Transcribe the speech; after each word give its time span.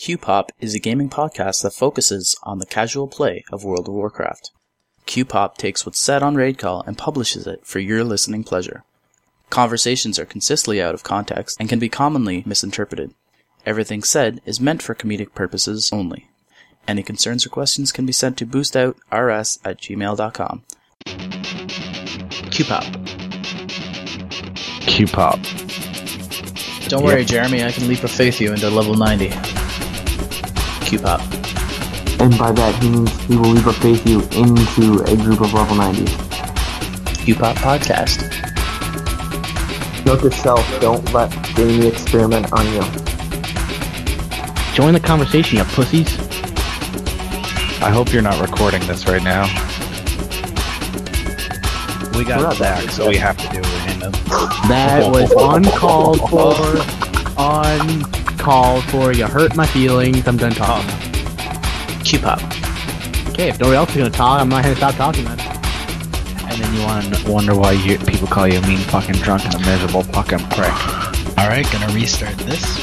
Q-Pop 0.00 0.50
is 0.58 0.74
a 0.74 0.78
gaming 0.78 1.10
podcast 1.10 1.60
that 1.60 1.74
focuses 1.74 2.34
on 2.42 2.58
the 2.58 2.64
casual 2.64 3.06
play 3.06 3.44
of 3.52 3.64
World 3.64 3.86
of 3.86 3.92
Warcraft. 3.92 4.50
Q-Pop 5.04 5.58
takes 5.58 5.84
what's 5.84 6.00
said 6.00 6.22
on 6.22 6.36
Raid 6.36 6.56
Call 6.56 6.80
and 6.86 6.96
publishes 6.96 7.46
it 7.46 7.66
for 7.66 7.80
your 7.80 8.02
listening 8.02 8.42
pleasure. 8.42 8.82
Conversations 9.50 10.18
are 10.18 10.24
consistently 10.24 10.80
out 10.80 10.94
of 10.94 11.02
context 11.02 11.58
and 11.60 11.68
can 11.68 11.78
be 11.78 11.90
commonly 11.90 12.42
misinterpreted. 12.46 13.12
Everything 13.66 14.02
said 14.02 14.40
is 14.46 14.58
meant 14.58 14.80
for 14.80 14.94
comedic 14.94 15.34
purposes 15.34 15.90
only. 15.92 16.30
Any 16.88 17.02
concerns 17.02 17.44
or 17.44 17.50
questions 17.50 17.92
can 17.92 18.06
be 18.06 18.12
sent 18.14 18.38
to 18.38 18.46
boostouts 18.46 19.58
at 19.66 19.82
gmail.com. 19.82 20.62
Q-Pop. 22.50 22.84
Q-pop. 24.86 25.40
Don't 26.88 27.04
worry, 27.04 27.26
Jeremy, 27.26 27.64
I 27.64 27.70
can 27.70 27.86
leap 27.86 28.02
of 28.02 28.10
faith 28.10 28.40
you 28.40 28.54
into 28.54 28.70
level 28.70 28.94
90. 28.94 29.59
Q-Pop. 30.90 31.20
And 32.20 32.36
by 32.36 32.50
that, 32.50 32.74
he 32.82 32.90
means 32.90 33.16
he 33.20 33.36
will 33.36 33.50
leave 33.50 33.68
a 33.68 33.72
faith 33.72 34.04
you 34.08 34.22
into 34.32 35.04
a 35.04 35.16
group 35.16 35.40
of 35.40 35.54
level 35.54 35.76
90s. 35.76 36.10
Q-Pop 37.24 37.56
Podcast. 37.58 38.26
Note 40.04 40.20
to 40.22 40.32
self, 40.32 40.80
don't 40.80 41.12
let 41.12 41.30
Jamie 41.54 41.86
experiment 41.86 42.52
on 42.52 42.66
you. 42.66 42.82
Join 44.74 44.92
the 44.94 45.00
conversation, 45.00 45.58
you 45.58 45.64
pussies. 45.64 46.18
I 47.80 47.90
hope 47.90 48.12
you're 48.12 48.20
not 48.20 48.40
recording 48.40 48.84
this 48.88 49.06
right 49.06 49.22
now. 49.22 49.44
We 52.18 52.24
got 52.24 52.42
not 52.42 52.56
Zack, 52.56 52.82
that 52.82 52.90
so 52.90 53.08
we 53.08 53.16
have 53.16 53.36
to 53.36 53.48
do 53.48 53.60
random. 53.60 54.12
That 54.68 55.08
was 55.08 55.30
uncalled 55.38 56.18
for. 56.28 57.00
Uncalled 58.40 58.84
for. 58.84 59.12
You 59.12 59.26
hurt 59.26 59.54
my 59.54 59.66
feelings. 59.66 60.26
I'm 60.26 60.38
done 60.38 60.52
talking. 60.52 60.88
Q-Pop. 62.02 62.38
Okay, 63.28 63.50
if 63.50 63.60
nobody 63.60 63.76
else 63.76 63.90
is 63.90 63.96
gonna 63.98 64.08
talk, 64.08 64.40
I'm 64.40 64.48
not 64.48 64.62
gonna 64.62 64.76
stop 64.76 64.94
talking 64.94 65.26
then. 65.26 65.38
And 65.38 66.58
then 66.58 66.74
you 66.74 66.80
want 66.80 67.14
to 67.14 67.30
wonder 67.30 67.54
why 67.54 67.72
you, 67.72 67.98
people 67.98 68.26
call 68.26 68.48
you 68.48 68.58
a 68.58 68.62
mean 68.66 68.78
fucking 68.78 69.16
drunk 69.16 69.44
and 69.44 69.56
a 69.56 69.58
miserable 69.58 70.04
fucking 70.04 70.38
prick. 70.48 70.72
Alright, 71.38 71.70
gonna 71.70 71.92
restart 71.92 72.34
this. 72.38 72.76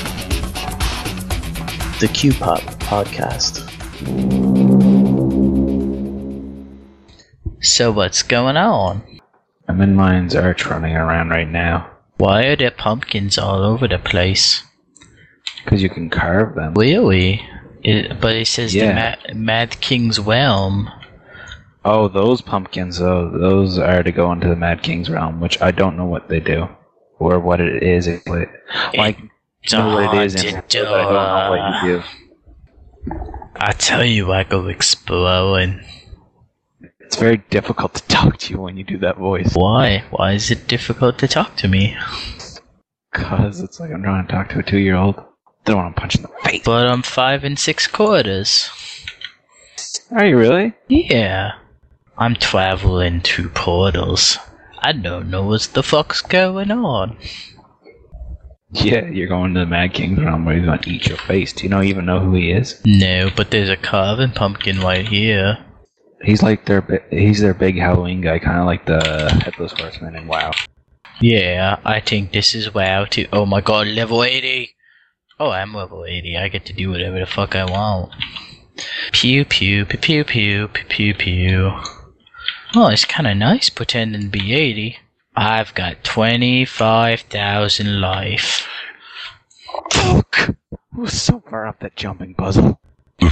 The 1.99 2.07
Q-Pop 2.13 2.61
Podcast. 2.77 3.63
So 7.63 7.91
what's 7.91 8.21
going 8.21 8.57
on? 8.57 9.01
I'm 9.67 9.81
in 9.81 9.97
Lion's 9.97 10.35
Arch 10.35 10.67
running 10.67 10.95
around 10.95 11.29
right 11.29 11.49
now. 11.49 11.89
Why 12.17 12.43
are 12.43 12.55
there 12.55 12.69
pumpkins 12.69 13.39
all 13.39 13.63
over 13.63 13.87
the 13.87 13.97
place? 13.97 14.61
Because 15.67 15.83
you 15.83 15.89
can 15.89 16.09
carve 16.09 16.55
them. 16.55 16.75
Really? 16.75 17.45
It, 17.83 18.21
but 18.21 18.37
it 18.37 18.47
says 18.47 18.73
Yeah. 18.73 19.17
the 19.25 19.33
Ma- 19.33 19.37
Mad 19.37 19.81
King's 19.81 20.17
Realm. 20.17 20.89
Oh, 21.83 22.07
those 22.07 22.41
pumpkins, 22.41 22.99
though, 22.99 23.29
those 23.29 23.77
are 23.77 24.01
to 24.01 24.13
go 24.13 24.31
into 24.31 24.47
the 24.47 24.55
Mad 24.55 24.81
King's 24.81 25.09
realm, 25.09 25.41
which 25.41 25.61
I 25.61 25.71
don't 25.71 25.97
know 25.97 26.05
what 26.05 26.29
they 26.29 26.39
do. 26.39 26.69
Or 27.19 27.37
what 27.41 27.59
it 27.59 27.83
is. 27.83 28.07
It, 28.07 28.25
like, 28.25 28.49
know 29.73 29.93
what 29.93 30.15
it 30.15 30.23
is, 30.23 30.35
and, 30.35 30.55
but 30.55 30.73
I 30.73 31.03
don't 31.03 31.13
know 31.13 31.49
what 31.49 31.59
you 31.59 31.99
uh, 31.99 32.01
do. 32.01 32.03
I 33.57 33.73
tell 33.73 34.05
you, 34.05 34.31
I 34.31 34.43
go 34.43 34.67
exploding. 34.67 35.83
It's 37.01 37.17
very 37.17 37.43
difficult 37.49 37.95
to 37.95 38.03
talk 38.07 38.37
to 38.37 38.53
you 38.53 38.61
when 38.61 38.77
you 38.77 38.85
do 38.85 38.99
that 38.99 39.17
voice. 39.17 39.53
Why? 39.53 40.05
Why 40.11 40.31
is 40.31 40.49
it 40.49 40.69
difficult 40.69 41.17
to 41.19 41.27
talk 41.27 41.57
to 41.57 41.67
me? 41.67 41.97
Because 43.11 43.59
it's 43.59 43.81
like 43.81 43.91
I'm 43.91 44.01
trying 44.01 44.27
to 44.27 44.31
talk 44.31 44.47
to 44.51 44.59
a 44.59 44.63
two 44.63 44.79
year 44.79 44.95
old. 44.95 45.26
Don't 45.67 45.75
want 45.75 45.95
to 45.97 45.99
punch 45.99 46.15
in 46.15 46.21
the 46.21 46.29
face. 46.45 46.61
But 46.63 46.87
I'm 46.87 47.01
five 47.01 47.43
and 47.43 47.59
six 47.59 47.87
quarters. 47.87 48.69
Are 50.11 50.25
you 50.25 50.37
really? 50.37 50.73
Yeah. 50.87 51.55
I'm 52.17 52.35
traveling 52.35 53.19
through 53.19 53.49
portals. 53.49 54.37
I 54.79 54.93
don't 54.93 55.29
know 55.29 55.43
what 55.43 55.63
the 55.73 55.83
fuck's 55.83 56.21
going 56.21 56.71
on. 56.71 57.17
Yeah, 58.71 59.07
you're 59.07 59.27
going 59.27 59.53
to 59.55 59.59
the 59.61 59.65
Mad 59.65 59.93
King's 59.93 60.19
realm 60.19 60.45
where 60.45 60.55
he's 60.55 60.65
going 60.65 60.79
to 60.79 60.89
eat 60.89 61.07
your 61.07 61.17
face. 61.17 61.51
Do 61.51 61.63
you 61.63 61.69
not 61.69 61.83
even 61.83 62.05
know 62.05 62.21
who 62.21 62.33
he 62.33 62.51
is? 62.51 62.81
No, 62.85 63.29
but 63.35 63.51
there's 63.51 63.69
a 63.69 63.75
carving 63.75 64.31
pumpkin 64.31 64.79
right 64.79 65.05
here. 65.05 65.57
He's 66.23 66.41
like 66.41 66.65
their 66.65 67.05
he's 67.11 67.41
their 67.41 67.53
big 67.53 67.77
Halloween 67.77 68.21
guy, 68.21 68.39
kind 68.39 68.59
of 68.59 68.65
like 68.65 68.85
the 68.85 69.41
headless 69.43 69.73
horseman 69.73 70.15
in 70.15 70.27
WoW. 70.27 70.51
Yeah, 71.19 71.79
I 71.83 71.99
think 71.99 72.31
this 72.31 72.55
is 72.55 72.73
WoW 72.73 73.03
too. 73.05 73.27
Oh 73.33 73.45
my 73.45 73.59
god, 73.59 73.87
level 73.87 74.23
80! 74.23 74.73
Oh, 75.39 75.51
I'm 75.51 75.73
level 75.73 76.03
80. 76.03 76.35
I 76.35 76.47
get 76.47 76.65
to 76.65 76.73
do 76.73 76.89
whatever 76.89 77.19
the 77.19 77.27
fuck 77.27 77.55
I 77.55 77.65
want. 77.65 78.11
Pew 79.11 79.45
pew, 79.45 79.85
pew 79.85 79.99
pew 79.99 80.23
pew, 80.23 80.67
pew 80.67 80.85
pew 80.85 81.13
pew. 81.13 81.71
Well, 82.73 82.87
it's 82.87 83.05
kinda 83.05 83.35
nice 83.35 83.69
pretending 83.69 84.21
to 84.21 84.27
be 84.27 84.53
80. 84.53 84.97
I've 85.35 85.75
got 85.75 86.03
25,000 86.03 88.01
life. 88.01 88.67
Fuck! 89.91 90.55
Who's 90.95 91.21
so 91.21 91.43
far 91.47 91.67
up 91.67 91.79
that 91.81 91.95
jumping 91.95 92.33
puzzle? 92.33 92.79
I 93.21 93.31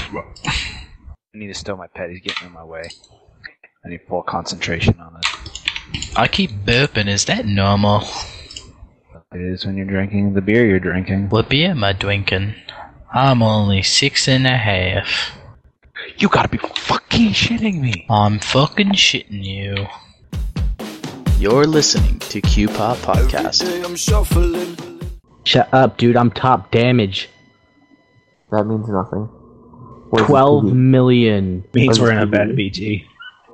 need 1.33 1.47
to 1.47 1.53
stow 1.55 1.75
my 1.75 1.87
pet. 1.87 2.11
He's 2.11 2.21
getting 2.21 2.47
in 2.47 2.53
my 2.53 2.63
way. 2.63 2.83
I 3.83 3.89
need 3.89 4.01
full 4.07 4.21
concentration 4.21 4.99
on 4.99 5.17
it. 5.17 5.25
I 6.15 6.27
keep 6.27 6.51
burping, 6.51 7.07
is 7.07 7.25
that 7.25 7.45
normal? 7.45 8.03
It 9.33 9.41
is 9.41 9.65
when 9.65 9.75
you're 9.75 9.87
drinking 9.87 10.33
the 10.33 10.41
beer 10.41 10.65
you're 10.65 10.79
drinking. 10.79 11.29
What 11.29 11.49
beer 11.49 11.71
am 11.71 11.83
I 11.83 11.93
drinking? 11.93 12.53
I'm 13.11 13.41
only 13.41 13.81
six 13.81 14.27
and 14.27 14.45
a 14.45 14.55
half. 14.55 15.31
You 16.17 16.29
gotta 16.29 16.47
be 16.47 16.57
fucking 16.59 17.31
shitting 17.31 17.81
me! 17.81 18.05
I'm 18.09 18.39
fucking 18.39 18.91
shitting 18.91 19.43
you. 19.43 19.87
You're 21.39 21.65
listening 21.65 22.19
to 22.19 22.39
Q-Pop 22.39 22.97
Podcast. 22.97 23.63
Shut 25.43 25.73
up, 25.73 25.97
dude. 25.97 26.15
I'm 26.15 26.31
top 26.31 26.71
damage. 26.71 27.27
That 28.51 28.63
means 28.65 28.87
nothing. 28.87 29.23
What 30.11 30.21
is 30.21 30.27
Twelve 30.27 30.65
this, 30.65 30.73
million. 30.73 31.63
Means 31.73 31.99
What 31.99 32.05
we're 32.07 32.11
in 32.13 32.19
a 32.19 32.25
bad 32.27 32.49
BG? 32.49 33.03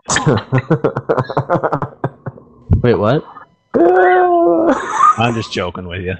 BG. 0.09 1.97
Wait, 2.83 2.95
what? 2.95 3.23
I'm 5.21 5.33
just 5.35 5.51
joking 5.53 5.87
with 5.87 6.01
you. 6.01 6.15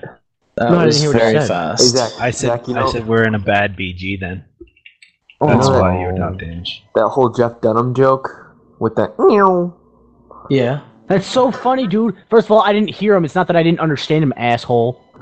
That 0.58 0.72
No, 0.72 0.86
was 0.86 1.00
didn't 1.02 1.14
hear 1.14 1.20
what 1.20 1.28
you 1.28 1.32
very 1.34 1.48
said. 1.48 1.48
Fast. 1.48 1.84
Zack, 1.90 2.12
I 2.20 2.32
said 2.32 2.48
Zack, 2.48 2.68
you 2.68 2.74
know, 2.74 2.88
I 2.88 2.92
said 2.92 3.08
we're 3.08 3.24
in 3.24 3.36
a 3.36 3.40
bad 3.40 3.76
BG 3.78 4.20
then. 4.20 4.46
oh, 5.40 5.48
That's 5.48 5.68
you 5.68 5.74
why 5.74 6.00
you 6.02 6.08
were 6.08 6.18
top 6.18 6.38
damage. 6.40 6.84
that 6.96 7.08
whole 7.10 7.30
Jeff 7.30 7.62
Dunham 7.62 7.94
joke 7.96 8.30
with 8.80 8.96
that. 8.96 9.18
meow? 9.20 9.74
Yeah. 10.50 10.82
That's 11.08 11.28
so 11.28 11.52
funny, 11.52 11.88
dude. 11.88 12.16
First 12.30 12.48
of 12.48 12.52
all, 12.52 12.62
I 12.62 12.72
didn't 12.74 12.90
hear 12.90 13.16
him. 13.16 13.26
It's 13.26 13.36
not 13.36 13.48
that 13.48 13.56
I 13.56 13.64
didn't 13.64 13.80
understand 13.82 14.24
him, 14.24 14.34
asshole. 14.38 15.02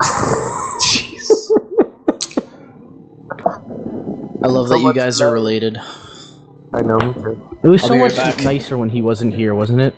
Jeez. 0.80 1.50
I 4.42 4.46
love 4.46 4.68
So 4.68 4.74
that 4.74 4.78
you 4.78 4.84
much 4.84 4.96
guys 4.96 5.20
are 5.20 5.32
related. 5.32 5.78
I 6.72 6.82
know. 6.82 6.98
It 7.62 7.68
was 7.68 7.82
I'll 7.82 7.88
so 7.88 7.94
be 7.94 8.00
right 8.00 8.08
much 8.08 8.16
back. 8.16 8.40
nicer 8.44 8.78
when 8.78 8.88
he 8.88 9.02
wasn't 9.02 9.34
here, 9.34 9.54
wasn't 9.54 9.80
it? 9.80 9.94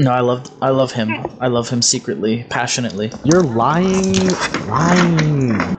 No, 0.00 0.12
I 0.12 0.20
love 0.20 0.50
I 0.62 0.70
love 0.70 0.92
him. 0.92 1.10
I 1.40 1.48
love 1.48 1.68
him 1.68 1.82
secretly, 1.82 2.46
passionately. 2.48 3.12
You're 3.22 3.42
lying, 3.42 4.28
lying. 4.66 5.76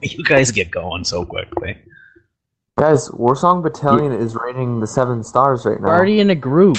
You 0.00 0.24
guys 0.24 0.50
get 0.50 0.70
going 0.70 1.04
so 1.04 1.26
quickly. 1.26 1.76
Guys, 2.78 3.10
Warsong 3.10 3.62
Battalion 3.62 4.12
is 4.12 4.34
rating 4.34 4.80
the 4.80 4.86
seven 4.86 5.22
stars 5.22 5.66
right 5.66 5.78
now. 5.78 5.88
We're 5.88 5.94
already 5.94 6.20
in 6.20 6.30
a 6.30 6.34
group. 6.34 6.78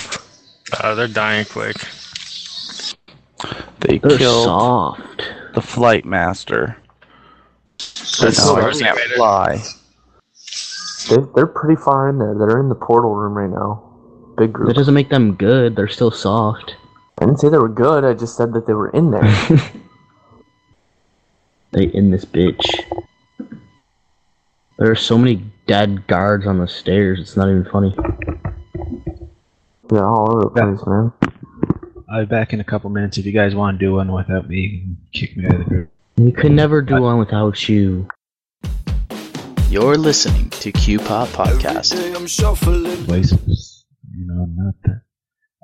Uh, 0.74 0.96
they're 0.96 1.08
dying 1.08 1.46
quick. 1.46 1.78
They 3.82 4.00
They're 4.00 4.18
killed 4.18 4.46
soft. 4.46 5.22
the 5.54 5.62
flight 5.62 6.06
master. 6.06 6.76
So 7.78 8.26
That's 8.26 8.44
now 8.44 8.56
I 8.56 8.72
can't 8.72 9.12
fly. 9.12 9.64
They're, 11.08 11.28
they're 11.36 11.46
pretty 11.46 11.80
far 11.80 12.10
in 12.10 12.18
there. 12.18 12.34
They're 12.34 12.60
in 12.60 12.70
the 12.70 12.76
portal 12.76 13.14
room 13.14 13.36
right 13.36 13.50
now. 13.50 13.85
Big 14.38 14.54
group. 14.54 14.68
That 14.68 14.76
doesn't 14.76 14.94
make 14.94 15.10
them 15.10 15.36
good. 15.36 15.76
They're 15.76 15.88
still 15.88 16.12
soft. 16.12 16.76
I 17.20 17.26
didn't 17.26 17.40
say 17.40 17.50
they 17.50 17.58
were 17.58 17.70
good. 17.70 18.04
I 18.04 18.14
just 18.14 18.36
said 18.36 18.54
that 18.54 18.68
they 18.68 18.74
were 18.74 18.90
in 18.90 19.12
there. 19.12 19.24
They 21.76 21.88
in 21.88 22.10
this 22.10 22.24
bitch. 22.24 22.64
There 24.78 24.90
are 24.90 24.96
so 24.96 25.18
many 25.18 25.44
dead 25.68 26.08
guards 26.08 26.48
on 26.48 26.58
the 26.58 26.70
stairs. 26.70 27.20
It's 27.20 27.36
not 27.36 27.50
even 27.50 27.66
funny. 27.66 27.94
yeah, 29.92 30.00
all 30.00 30.32
over 30.32 30.44
the 30.44 30.50
place, 30.52 30.88
man. 30.88 31.12
I'll 32.10 32.22
be 32.22 32.28
back 32.28 32.54
in 32.54 32.62
a 32.62 32.64
couple 32.64 32.90
minutes. 32.90 33.18
If 33.18 33.26
you 33.26 33.34
guys 33.34 33.56
want 33.56 33.78
to 33.78 33.86
do 33.86 33.96
one 33.96 34.10
without 34.10 34.48
me, 34.48 34.58
you 34.58 34.80
can 34.80 34.98
kick 35.12 35.36
me 35.36 35.46
out 35.48 35.56
of 35.56 35.60
the 35.60 35.66
group. 35.66 35.90
You 36.16 36.32
could 36.32 36.54
never 36.54 36.82
do 36.82 37.02
one 37.02 37.18
without 37.18 37.68
you. 37.68 38.08
You're 39.68 39.98
listening 39.98 40.50
to 40.52 40.72
Q-Pop 40.72 41.28
Podcast. 41.30 41.94
Voices. 43.06 43.75
You 44.18 44.26
know, 44.28 44.44
I'm 44.44 44.56
not 44.56 44.74
that. 44.84 45.02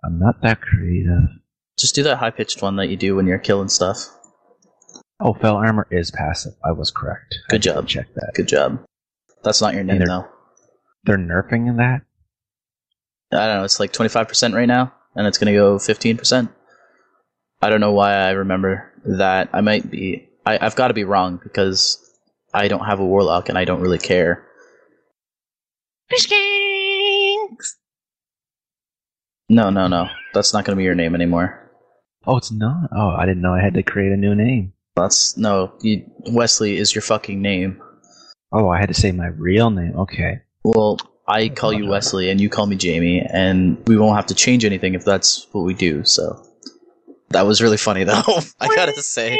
I'm 0.03 0.19
not 0.19 0.41
that 0.41 0.61
creative. 0.61 1.29
Just 1.77 1.95
do 1.95 2.03
that 2.03 2.17
high 2.17 2.31
pitched 2.31 2.61
one 2.61 2.75
that 2.77 2.89
you 2.89 2.97
do 2.97 3.15
when 3.15 3.27
you're 3.27 3.39
killing 3.39 3.69
stuff. 3.69 3.97
Oh, 5.19 5.33
Fel 5.33 5.55
Armor 5.55 5.87
is 5.91 6.11
passive. 6.11 6.53
I 6.65 6.71
was 6.71 6.91
correct. 6.91 7.35
Good 7.49 7.61
did 7.61 7.73
job. 7.73 7.87
Check 7.87 8.07
that. 8.15 8.31
Good 8.33 8.47
job. 8.47 8.83
That's 9.43 9.61
not 9.61 9.73
your 9.73 9.83
name 9.83 9.99
they're- 9.99 10.07
though. 10.07 10.27
They're 11.03 11.17
nerfing 11.17 11.77
that. 11.77 12.01
I 13.33 13.47
don't 13.47 13.57
know. 13.57 13.63
It's 13.63 13.79
like 13.79 13.93
25% 13.93 14.53
right 14.53 14.67
now, 14.67 14.93
and 15.15 15.25
it's 15.25 15.37
going 15.37 15.51
to 15.51 15.57
go 15.57 15.77
15%. 15.77 16.49
I 17.61 17.69
don't 17.69 17.79
know 17.79 17.93
why 17.93 18.13
I 18.13 18.31
remember 18.31 18.91
that. 19.05 19.49
I 19.53 19.61
might 19.61 19.89
be. 19.89 20.27
I, 20.45 20.57
I've 20.59 20.75
got 20.75 20.89
to 20.89 20.93
be 20.93 21.03
wrong 21.05 21.39
because 21.41 21.97
I 22.53 22.67
don't 22.67 22.85
have 22.85 22.99
a 22.99 23.05
warlock 23.05 23.49
and 23.49 23.57
I 23.57 23.65
don't 23.65 23.79
really 23.81 23.99
care. 23.99 24.45
No, 29.51 29.69
no, 29.69 29.87
no. 29.87 30.07
That's 30.33 30.53
not 30.53 30.63
going 30.63 30.77
to 30.77 30.77
be 30.77 30.85
your 30.85 30.95
name 30.95 31.13
anymore. 31.13 31.69
Oh, 32.25 32.37
it's 32.37 32.53
not. 32.53 32.89
Oh, 32.95 33.09
I 33.09 33.25
didn't 33.25 33.41
know 33.41 33.53
I 33.53 33.61
had 33.61 33.73
to 33.73 33.83
create 33.83 34.13
a 34.13 34.17
new 34.17 34.33
name. 34.33 34.71
That's 34.95 35.35
no. 35.35 35.73
You, 35.81 36.09
Wesley 36.31 36.77
is 36.77 36.95
your 36.95 37.01
fucking 37.01 37.41
name. 37.41 37.81
Oh, 38.53 38.69
I 38.69 38.79
had 38.79 38.87
to 38.87 38.93
say 38.93 39.11
my 39.11 39.27
real 39.27 39.69
name. 39.69 39.93
Okay. 39.99 40.39
Well, 40.63 40.99
I 41.27 41.49
call 41.49 41.73
you 41.73 41.85
Wesley 41.85 42.29
and 42.29 42.39
you 42.39 42.47
call 42.47 42.65
me 42.65 42.77
Jamie, 42.77 43.27
and 43.29 43.77
we 43.87 43.97
won't 43.97 44.15
have 44.15 44.27
to 44.27 44.35
change 44.35 44.63
anything 44.63 44.93
if 44.93 45.03
that's 45.03 45.45
what 45.51 45.65
we 45.65 45.73
do. 45.73 46.05
So 46.05 46.41
that 47.31 47.45
was 47.45 47.61
really 47.61 47.75
funny, 47.77 48.03
though. 48.05 48.23
I 48.61 48.73
gotta 48.73 49.01
say. 49.01 49.37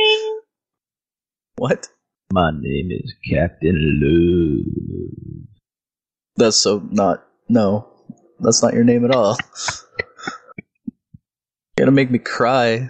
What? 1.55 1.87
My 2.33 2.51
name 2.51 2.89
is 2.91 3.13
Captain 3.31 3.99
Lou. 4.01 4.65
That's 6.35 6.57
so 6.57 6.85
not. 6.91 7.25
No, 7.47 7.90
that's 8.41 8.61
not 8.61 8.73
your 8.73 8.83
name 8.83 9.05
at 9.05 9.15
all. 9.15 9.37
You're 11.77 11.85
gonna 11.85 11.91
make 11.91 12.11
me 12.11 12.19
cry. 12.19 12.89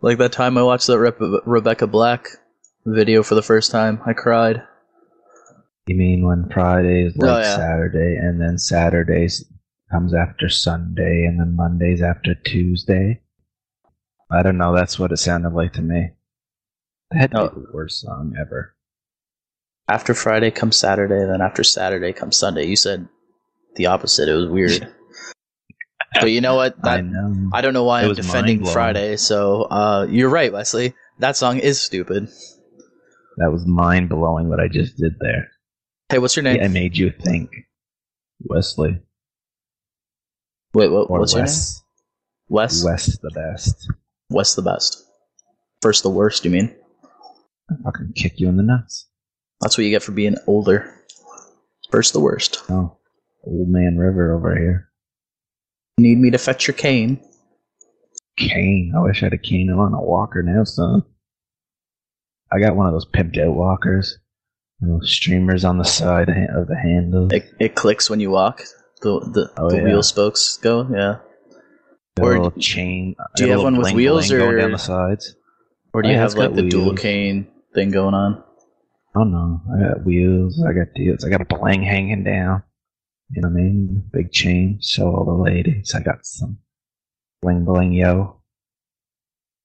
Like 0.00 0.18
that 0.18 0.32
time 0.32 0.58
I 0.58 0.62
watched 0.62 0.86
that 0.88 0.98
Rebe- 0.98 1.42
Rebecca 1.46 1.86
Black 1.86 2.28
video 2.84 3.22
for 3.22 3.34
the 3.34 3.42
first 3.42 3.70
time. 3.70 4.00
I 4.06 4.12
cried. 4.12 4.62
You 5.86 5.96
mean 5.96 6.26
when 6.26 6.48
Friday 6.52 7.04
is 7.06 7.16
oh, 7.22 7.26
like 7.26 7.36
Oh, 7.36 7.48
yeah. 7.48 7.56
Saturday, 7.56 8.16
and 8.16 8.40
then 8.40 8.58
Saturday 8.58 9.28
comes 9.90 10.12
after 10.14 10.48
Sunday, 10.48 11.24
and 11.24 11.40
then 11.40 11.56
Mondays 11.56 12.02
after 12.02 12.34
Tuesday? 12.34 13.22
I 14.30 14.42
don't 14.42 14.58
know. 14.58 14.74
That's 14.74 14.98
what 14.98 15.12
it 15.12 15.16
sounded 15.16 15.54
like 15.54 15.72
to 15.74 15.82
me. 15.82 16.10
That 17.10 17.30
Oh. 17.34 17.48
the 17.48 17.66
worst 17.72 18.02
song 18.02 18.34
ever. 18.38 18.74
After 19.88 20.12
Friday 20.12 20.50
comes 20.50 20.76
Saturday, 20.76 21.24
then 21.24 21.40
after 21.40 21.64
Saturday 21.64 22.12
comes 22.12 22.36
Sunday. 22.36 22.66
You 22.66 22.76
said 22.76 23.08
the 23.78 23.86
opposite. 23.86 24.28
It 24.28 24.34
was 24.34 24.46
weird. 24.48 24.92
but 26.20 26.30
you 26.30 26.42
know 26.42 26.54
what? 26.56 26.76
I 26.84 27.00
know. 27.00 27.50
I 27.54 27.62
don't 27.62 27.72
know 27.72 27.84
why 27.84 28.02
It 28.02 28.08
I'm 28.08 28.14
defending. 28.14 28.66
Friday. 28.66 29.16
So 29.16 29.62
uh, 29.62 30.06
you're 30.10 30.28
right, 30.28 30.52
Wesley. 30.52 30.94
That 31.20 31.36
song 31.36 31.58
is 31.58 31.80
stupid. 31.80 32.28
that 33.38 33.50
was 33.50 33.66
mind 33.66 34.10
blowing 34.10 34.48
what 34.50 34.60
I 34.60 34.68
just 34.68 34.98
did 34.98 35.14
there. 35.20 35.48
Hey, 36.10 36.18
what's 36.18 36.36
your 36.36 36.42
name? 36.42 36.56
Yeah, 36.56 36.64
I 36.66 36.68
made 36.68 36.96
you 36.96 37.10
think. 37.10 37.50
Wesley. 38.44 39.00
Wait, 40.74 40.88
what, 40.90 41.10
what's 41.10 41.32
your 41.32 41.42
name? 41.42 41.46
Wes. 41.46 41.82
Wes. 42.48 42.84
Wes 42.84 43.18
the 43.18 43.30
best. 43.34 43.92
Wes 44.30 44.54
the 44.54 44.62
best. 44.62 45.04
First 45.82 46.02
the 46.02 46.10
worst. 46.10 46.44
You 46.44 46.50
mean? 46.50 46.74
I'll 47.70 47.78
fucking 47.84 48.12
kick 48.14 48.38
you 48.40 48.48
in 48.48 48.56
the 48.56 48.62
nuts. 48.62 49.06
That's 49.60 49.76
what 49.76 49.84
you 49.84 49.90
get 49.90 50.02
for 50.02 50.12
being 50.12 50.36
older. 50.46 50.94
First 51.90 52.12
the 52.12 52.20
worst. 52.20 52.62
Oh. 52.68 52.97
Old 53.48 53.68
man 53.68 53.96
River 53.96 54.34
over 54.36 54.54
here. 54.56 54.88
Need 55.98 56.18
me 56.18 56.30
to 56.30 56.38
fetch 56.38 56.66
your 56.66 56.74
cane? 56.74 57.20
Cane. 58.36 58.92
I 58.96 59.00
wish 59.00 59.22
I 59.22 59.26
had 59.26 59.32
a 59.32 59.38
cane 59.38 59.70
on 59.70 59.94
a 59.94 60.02
walker 60.02 60.42
now, 60.42 60.64
son. 60.64 61.02
I 62.52 62.60
got 62.60 62.76
one 62.76 62.86
of 62.86 62.92
those 62.92 63.06
pimped 63.10 63.38
out 63.38 63.54
walkers. 63.54 64.18
Little 64.80 65.00
streamers 65.02 65.64
on 65.64 65.78
the 65.78 65.84
side 65.84 66.28
of 66.28 66.68
the 66.68 66.76
handle. 66.80 67.32
It, 67.32 67.50
it 67.58 67.74
clicks 67.74 68.08
when 68.08 68.20
you 68.20 68.30
walk. 68.30 68.62
The 69.02 69.18
the, 69.20 69.52
Oh, 69.56 69.70
the 69.70 69.78
yeah. 69.78 69.82
wheel 69.84 70.02
spokes 70.04 70.56
go. 70.58 70.86
Yeah. 70.92 71.16
A 72.18 72.22
or 72.22 72.32
little 72.34 72.50
chain. 72.52 73.16
do 73.36 73.46
you 73.46 73.50
have 73.52 73.62
one 73.62 73.76
with 73.76 73.92
wheels 73.92 74.30
or- 74.30 74.56
down 74.56 74.72
the 74.72 74.78
sides? 74.78 75.34
Or 75.92 76.02
do 76.02 76.08
Oh, 76.08 76.10
you 76.10 76.14
yeah, 76.16 76.20
have 76.22 76.30
it's 76.30 76.36
like 76.38 76.54
the 76.54 76.68
dual 76.68 76.94
cane 76.94 77.48
thing 77.74 77.90
going 77.90 78.14
on? 78.14 78.44
Oh 79.16 79.24
no, 79.24 79.60
I 79.74 79.88
got 79.94 80.04
wheels. 80.04 80.62
I 80.62 80.72
got 80.74 80.88
deals. 80.94 81.24
I 81.24 81.30
got 81.30 81.40
a 81.40 81.44
bling 81.44 81.82
hanging 81.82 82.22
down. 82.24 82.62
You 83.30 83.42
know 83.42 83.48
what 83.48 83.58
I 83.58 83.62
mean? 83.62 84.04
Big 84.12 84.32
chain. 84.32 84.78
Show 84.80 85.14
all 85.14 85.24
the 85.24 85.32
ladies. 85.42 85.94
I 85.94 86.00
got 86.00 86.24
some 86.24 86.58
bling 87.42 87.64
bling 87.64 87.92
yo. 87.92 88.40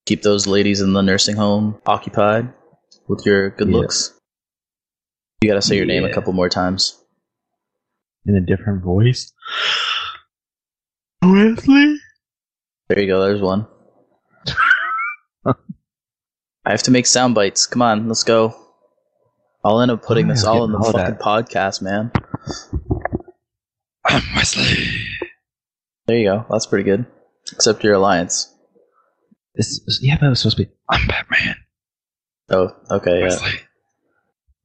Keep 0.05 0.21
those 0.21 0.45
ladies 0.47 0.81
in 0.81 0.91
the 0.93 1.01
nursing 1.01 1.35
home 1.37 1.79
occupied 1.85 2.51
with 3.07 3.25
your 3.25 3.51
good 3.51 3.69
Yeah. 3.69 3.77
looks. 3.77 4.13
You 5.41 5.49
gotta 5.49 5.61
say 5.61 5.77
your 5.77 5.85
name 5.85 6.03
a 6.03 6.11
couple 6.13 6.33
more 6.33 6.49
times. 6.49 6.99
in 8.25 8.35
a 8.35 8.41
different 8.41 8.81
voice. 8.83 9.31
Wesley. 11.21 11.97
There 12.87 12.99
you 12.99 13.07
go. 13.07 13.21
There's 13.21 13.41
one. 13.41 13.67
I 15.45 16.71
have 16.71 16.83
to 16.83 16.91
make 16.91 17.05
sound 17.05 17.35
bites. 17.35 17.65
Come 17.65 17.81
on, 17.81 18.07
let's 18.07 18.23
go. 18.23 18.55
I'll 19.65 19.81
end 19.81 19.91
up 19.91 20.03
putting 20.03 20.27
Oh, 20.29 20.33
this 20.33 20.43
all 20.45 20.63
in 20.63 20.71
the 20.71 20.79
fucking 20.79 21.15
podcast, 21.15 21.81
man. 21.81 22.11
I'm 24.43 24.59
Wesley. 24.59 25.07
There 26.05 26.17
you 26.17 26.25
go. 26.25 26.45
That's 26.49 26.65
pretty 26.65 26.83
good. 26.83 27.05
Except 27.53 27.81
your 27.81 27.93
alliance. 27.93 28.53
This 29.55 29.79
is, 29.87 29.99
yeah, 30.01 30.17
that 30.17 30.27
was 30.27 30.39
supposed 30.39 30.57
to 30.57 30.65
be. 30.65 30.71
I'm 30.89 31.07
Batman. 31.07 31.55
Oh, 32.49 32.75
okay, 32.91 33.21
yeah. 33.21 33.39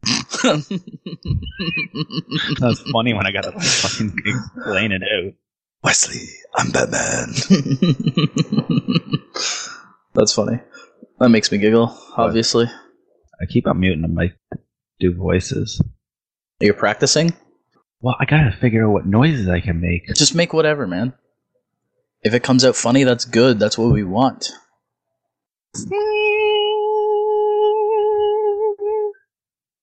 That 2.59 2.69
was 2.69 2.81
funny 2.93 3.15
when 3.15 3.27
I 3.27 3.31
got 3.31 3.45
to 3.45 3.53
fucking 3.53 4.17
explain 4.25 4.91
it 4.91 5.03
out. 5.03 5.35
Wesley, 5.85 6.27
I'm 6.57 6.73
Batman. 6.73 7.35
That's 10.15 10.33
funny. 10.33 10.61
That 11.21 11.29
makes 11.29 11.53
me 11.53 11.59
giggle, 11.59 11.97
obviously. 12.17 12.67
I 12.67 13.47
keep 13.49 13.69
on 13.69 13.79
muting 13.79 14.03
the 14.03 14.09
mic 14.09 14.33
to 14.53 14.59
do 14.99 15.15
voices. 15.15 15.81
Are 16.61 16.65
You're 16.65 16.75
practicing? 16.75 17.33
Well, 18.01 18.17
I 18.21 18.27
gotta 18.27 18.53
figure 18.53 18.87
out 18.87 18.93
what 18.93 19.07
noises 19.07 19.49
I 19.49 19.61
can 19.61 19.81
make. 19.81 20.07
Just 20.15 20.35
make 20.35 20.53
whatever, 20.53 20.87
man. 20.87 21.15
If 22.23 22.33
it 22.33 22.43
comes 22.43 22.65
out 22.65 22.77
funny, 22.77 23.05
that's 23.05 23.25
good. 23.25 23.59
That's 23.59 23.77
what 23.77 23.93
we 23.93 24.05
want. 24.05 24.53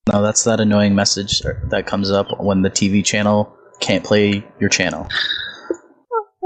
No, 0.07 0.21
that's 0.21 0.43
that 0.43 0.59
annoying 0.59 0.95
message 0.95 1.41
that 1.41 1.87
comes 1.87 2.11
up 2.11 2.39
when 2.39 2.61
the 2.61 2.69
TV 2.69 3.03
channel 3.03 3.57
can't 3.79 4.03
play 4.03 4.45
your 4.59 4.69
channel. 4.69 5.07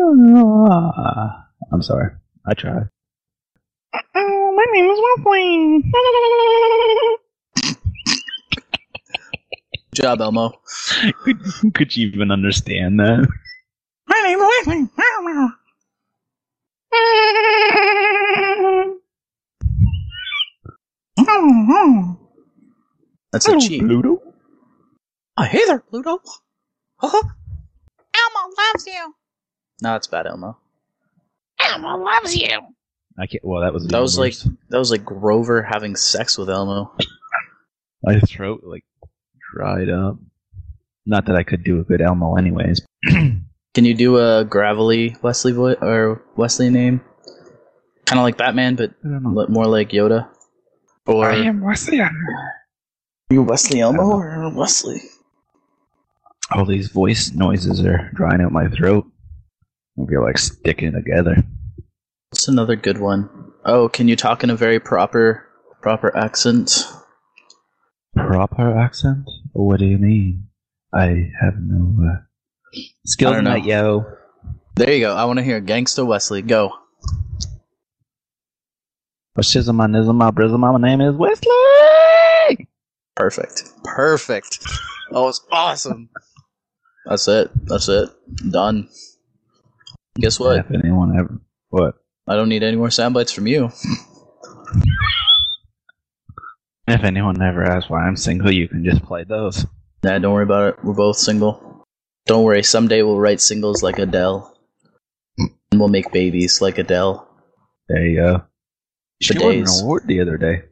I'm 1.71 1.81
sorry. 1.81 2.13
I 2.47 2.53
tried. 2.53 2.87
Oh, 4.15 4.53
my 4.55 4.65
name 4.71 4.89
is 4.89 4.99
Wesley. 5.17 5.83
Good 9.95 10.03
job, 10.03 10.21
Elmo. 10.21 10.53
Could, 11.23 11.73
could 11.73 11.97
you 11.97 12.07
even 12.07 12.31
understand 12.31 12.99
that? 12.99 13.27
My 14.07 14.21
name 14.25 14.39
is 14.39 14.67
Wesley. 14.67 14.89
That's 23.31 23.47
a 23.47 23.59
cheat. 23.59 23.81
Pluto? 23.81 24.21
Oh, 25.37 25.43
hey 25.43 25.61
there, 25.65 25.79
Pluto. 25.79 26.19
Uh-huh. 27.01 27.23
Elmo 28.15 28.53
loves 28.57 28.87
you. 28.87 29.13
No, 29.81 29.95
it's 29.95 30.07
bad, 30.07 30.27
Elmo. 30.27 30.57
Elmo 31.59 31.97
loves 32.03 32.35
you. 32.35 32.59
I 33.17 33.27
can't. 33.27 33.43
Well, 33.43 33.61
that 33.61 33.73
was 33.73 33.87
That 33.87 34.01
was 34.01 34.17
like 34.17 34.35
that 34.69 34.77
was 34.77 34.91
like 34.91 35.05
Grover 35.05 35.61
having 35.61 35.95
sex 35.95 36.37
with 36.37 36.49
Elmo. 36.49 36.93
my 38.03 38.19
throat 38.21 38.61
like 38.63 38.83
dried 39.53 39.89
up. 39.89 40.17
Not 41.05 41.25
that 41.25 41.35
I 41.35 41.43
could 41.43 41.63
do 41.63 41.79
a 41.79 41.83
good 41.83 42.01
Elmo, 42.01 42.35
anyways. 42.35 42.81
Can 43.07 43.85
you 43.85 43.93
do 43.93 44.17
a 44.17 44.43
gravelly 44.45 45.15
Wesley 45.21 45.51
voice 45.51 45.77
or 45.81 46.23
Wesley 46.35 46.69
name? 46.69 47.01
Kind 48.05 48.19
of 48.19 48.23
like 48.23 48.37
Batman, 48.37 48.75
but 48.75 48.91
I 49.05 49.09
don't 49.09 49.23
know. 49.23 49.41
li- 49.41 49.47
more 49.49 49.67
like 49.67 49.89
Yoda. 49.89 50.27
Or 51.05 51.25
I 51.25 51.37
am 51.37 51.61
Wesley. 51.61 51.99
you 53.29 53.43
Wesley 53.43 53.79
Elmo 53.79 54.03
or 54.17 54.51
Wesley? 54.55 55.01
All 56.51 56.65
these 56.65 56.89
voice 56.89 57.31
noises 57.33 57.83
are 57.85 58.11
drying 58.13 58.41
out 58.41 58.51
my 58.51 58.67
throat. 58.67 59.05
I 60.01 60.05
feel 60.09 60.23
like 60.23 60.37
sticking 60.37 60.93
together. 60.93 61.43
What's 62.31 62.47
another 62.47 62.75
good 62.75 62.99
one? 62.99 63.29
Oh, 63.65 63.89
can 63.89 64.07
you 64.07 64.15
talk 64.15 64.43
in 64.43 64.49
a 64.49 64.55
very 64.55 64.79
proper 64.79 65.45
proper 65.81 66.15
accent? 66.15 66.85
Proper 68.15 68.77
accent? 68.77 69.29
What 69.53 69.79
do 69.79 69.85
you 69.85 69.97
mean? 69.97 70.47
I 70.93 71.31
have 71.39 71.55
no 71.59 72.11
uh, 72.11 72.79
skills 73.05 73.31
I 73.31 73.35
don't 73.35 73.47
in 73.47 73.53
that, 73.53 73.65
yo. 73.65 74.05
There 74.75 74.93
you 74.93 75.01
go. 75.01 75.15
I 75.15 75.25
want 75.25 75.37
to 75.39 75.43
hear 75.43 75.61
Gangsta 75.61 76.05
Wesley. 76.05 76.41
Go. 76.41 76.73
But 79.35 79.45
shizzle 79.45 79.75
my 79.75 79.87
nizzle 79.87 80.15
my 80.15 80.31
brizzle 80.31 80.59
my 80.59 80.77
name 80.77 81.01
is 81.01 81.15
Wesley. 81.15 82.67
Perfect. 83.15 83.63
Perfect. 83.83 84.59
That 85.11 85.19
was 85.19 85.41
awesome. 85.51 86.09
That's 87.05 87.27
it. 87.27 87.51
That's 87.65 87.89
it. 87.89 88.09
Done. 88.49 88.87
Guess 90.15 90.39
what? 90.39 90.57
If 90.57 90.71
anyone 90.71 91.17
ever 91.17 91.41
what? 91.69 91.95
I 92.27 92.35
don't 92.35 92.49
need 92.49 92.63
any 92.63 92.77
more 92.77 92.91
sound 92.91 93.13
bites 93.13 93.31
from 93.31 93.47
you. 93.47 93.71
If 96.89 97.03
anyone 97.03 97.41
ever 97.41 97.63
asks 97.63 97.89
why 97.89 97.99
I'm 98.01 98.15
single, 98.17 98.51
you 98.51 98.67
can 98.67 98.83
just 98.83 99.03
play 99.03 99.23
those. 99.23 99.65
Nah, 100.03 100.17
don't 100.17 100.33
worry 100.33 100.43
about 100.43 100.73
it. 100.73 100.83
We're 100.83 100.93
both 100.93 101.17
single. 101.17 101.85
Don't 102.25 102.43
worry. 102.43 102.63
Someday 102.63 103.03
we'll 103.03 103.19
write 103.19 103.41
singles 103.41 103.83
like 103.83 103.99
Adele. 103.99 104.55
And 105.37 105.79
we'll 105.79 105.89
make 105.89 106.11
babies 106.11 106.61
like 106.61 106.77
Adele. 106.77 107.27
There 107.89 108.05
you 108.05 108.15
go. 108.15 108.43
She 109.21 109.37
won 109.37 109.55
an 109.55 109.65
award 109.67 110.03
the 110.07 110.21
other 110.21 110.37
day. 110.37 110.63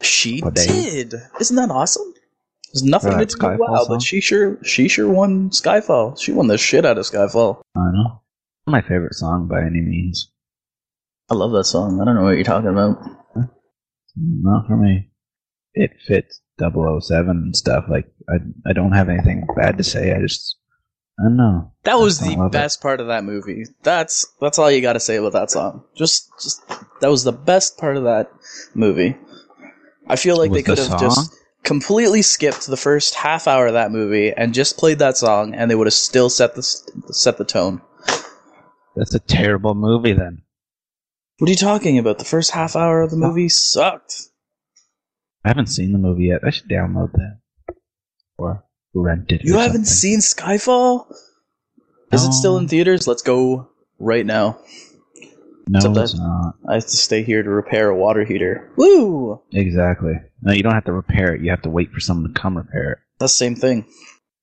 She 0.00 0.40
did. 0.40 1.14
Isn't 1.40 1.56
that 1.56 1.70
awesome? 1.70 2.12
There's 2.72 2.82
nothing 2.82 3.12
uh, 3.12 3.18
For 3.18 3.24
to 3.24 3.26
do 3.26 3.38
Skyfall 3.38 3.58
WoW, 3.58 3.84
song? 3.84 3.96
but 3.96 4.02
she 4.02 4.20
sure 4.20 4.58
she 4.64 4.88
sure 4.88 5.08
won 5.08 5.50
Skyfall. 5.50 6.18
She 6.20 6.32
won 6.32 6.46
the 6.48 6.58
shit 6.58 6.84
out 6.84 6.98
of 6.98 7.04
Skyfall. 7.04 7.60
I 7.76 7.90
know. 7.92 8.22
My 8.66 8.80
favorite 8.80 9.14
song 9.14 9.46
by 9.46 9.60
any 9.60 9.80
means. 9.80 10.30
I 11.30 11.34
love 11.34 11.52
that 11.52 11.64
song. 11.64 12.00
I 12.00 12.04
don't 12.04 12.14
know 12.14 12.24
what 12.24 12.34
you're 12.34 12.44
talking 12.44 12.70
about. 12.70 12.98
Not 14.16 14.66
for 14.66 14.76
me. 14.76 15.11
It 15.74 15.92
fits 16.06 16.40
007 16.58 17.30
and 17.30 17.56
stuff. 17.56 17.84
Like 17.88 18.06
I, 18.28 18.36
I 18.68 18.72
don't 18.72 18.92
have 18.92 19.08
anything 19.08 19.46
bad 19.56 19.78
to 19.78 19.84
say. 19.84 20.12
I 20.14 20.20
just, 20.20 20.56
I 21.18 21.24
don't 21.24 21.36
know. 21.36 21.72
That 21.84 21.98
was 21.98 22.20
the 22.20 22.36
love 22.36 22.48
it. 22.48 22.52
best 22.52 22.80
part 22.80 23.00
of 23.00 23.06
that 23.08 23.24
movie. 23.24 23.64
That's 23.82 24.26
that's 24.40 24.58
all 24.58 24.70
you 24.70 24.80
got 24.82 24.94
to 24.94 25.00
say 25.00 25.16
about 25.16 25.32
that 25.32 25.50
song. 25.50 25.84
Just 25.96 26.30
just 26.42 26.62
that 27.00 27.10
was 27.10 27.24
the 27.24 27.32
best 27.32 27.78
part 27.78 27.96
of 27.96 28.04
that 28.04 28.30
movie. 28.74 29.16
I 30.06 30.16
feel 30.16 30.36
like 30.36 30.50
Was 30.50 30.58
they 30.58 30.62
could 30.62 30.78
the 30.78 30.88
have 30.88 31.00
just 31.00 31.34
completely 31.62 32.22
skipped 32.22 32.66
the 32.66 32.76
first 32.76 33.14
half 33.14 33.46
hour 33.46 33.68
of 33.68 33.74
that 33.74 33.92
movie 33.92 34.32
and 34.32 34.52
just 34.52 34.76
played 34.76 34.98
that 34.98 35.16
song, 35.16 35.54
and 35.54 35.70
they 35.70 35.74
would 35.74 35.86
have 35.86 35.94
still 35.94 36.28
set 36.28 36.54
the 36.54 36.62
set 36.62 37.38
the 37.38 37.44
tone. 37.44 37.80
That's 38.96 39.14
a 39.14 39.20
terrible 39.20 39.74
movie. 39.74 40.12
Then 40.12 40.42
What 41.38 41.48
are 41.48 41.52
you 41.52 41.56
talking 41.56 41.98
about? 41.98 42.18
The 42.18 42.24
first 42.24 42.50
half 42.50 42.76
hour 42.76 43.00
of 43.00 43.10
the 43.10 43.16
movie 43.16 43.48
sucked. 43.48 44.14
I 45.44 45.48
haven't 45.48 45.66
seen 45.66 45.92
the 45.92 45.98
movie 45.98 46.24
yet. 46.26 46.40
I 46.46 46.50
should 46.50 46.68
download 46.68 47.12
that 47.12 47.38
or 48.38 48.64
rent 48.94 49.32
it. 49.32 49.42
You 49.44 49.54
haven't 49.58 49.84
something. 49.86 50.20
seen 50.20 50.20
Skyfall? 50.20 51.06
Is 52.12 52.24
it 52.24 52.32
still 52.32 52.58
in 52.58 52.68
theaters? 52.68 53.08
Let's 53.08 53.22
go 53.22 53.68
right 53.98 54.24
now. 54.26 54.58
No, 55.68 55.78
Except 55.78 55.96
it's 55.96 56.12
that- 56.12 56.18
not. 56.18 56.54
I 56.68 56.74
have 56.74 56.82
to 56.84 56.96
stay 56.96 57.22
here 57.22 57.42
to 57.42 57.48
repair 57.50 57.88
a 57.88 57.96
water 57.96 58.24
heater. 58.24 58.70
Woo! 58.76 59.40
Exactly. 59.52 60.14
No, 60.42 60.52
you 60.52 60.62
don't 60.62 60.74
have 60.74 60.84
to 60.84 60.92
repair 60.92 61.34
it. 61.34 61.40
You 61.42 61.50
have 61.50 61.62
to 61.62 61.70
wait 61.70 61.90
for 61.92 62.00
someone 62.00 62.32
to 62.32 62.40
come 62.40 62.56
repair 62.56 62.92
it. 62.92 62.98
That's 63.18 63.32
the 63.32 63.36
same 63.36 63.54
thing. 63.56 63.86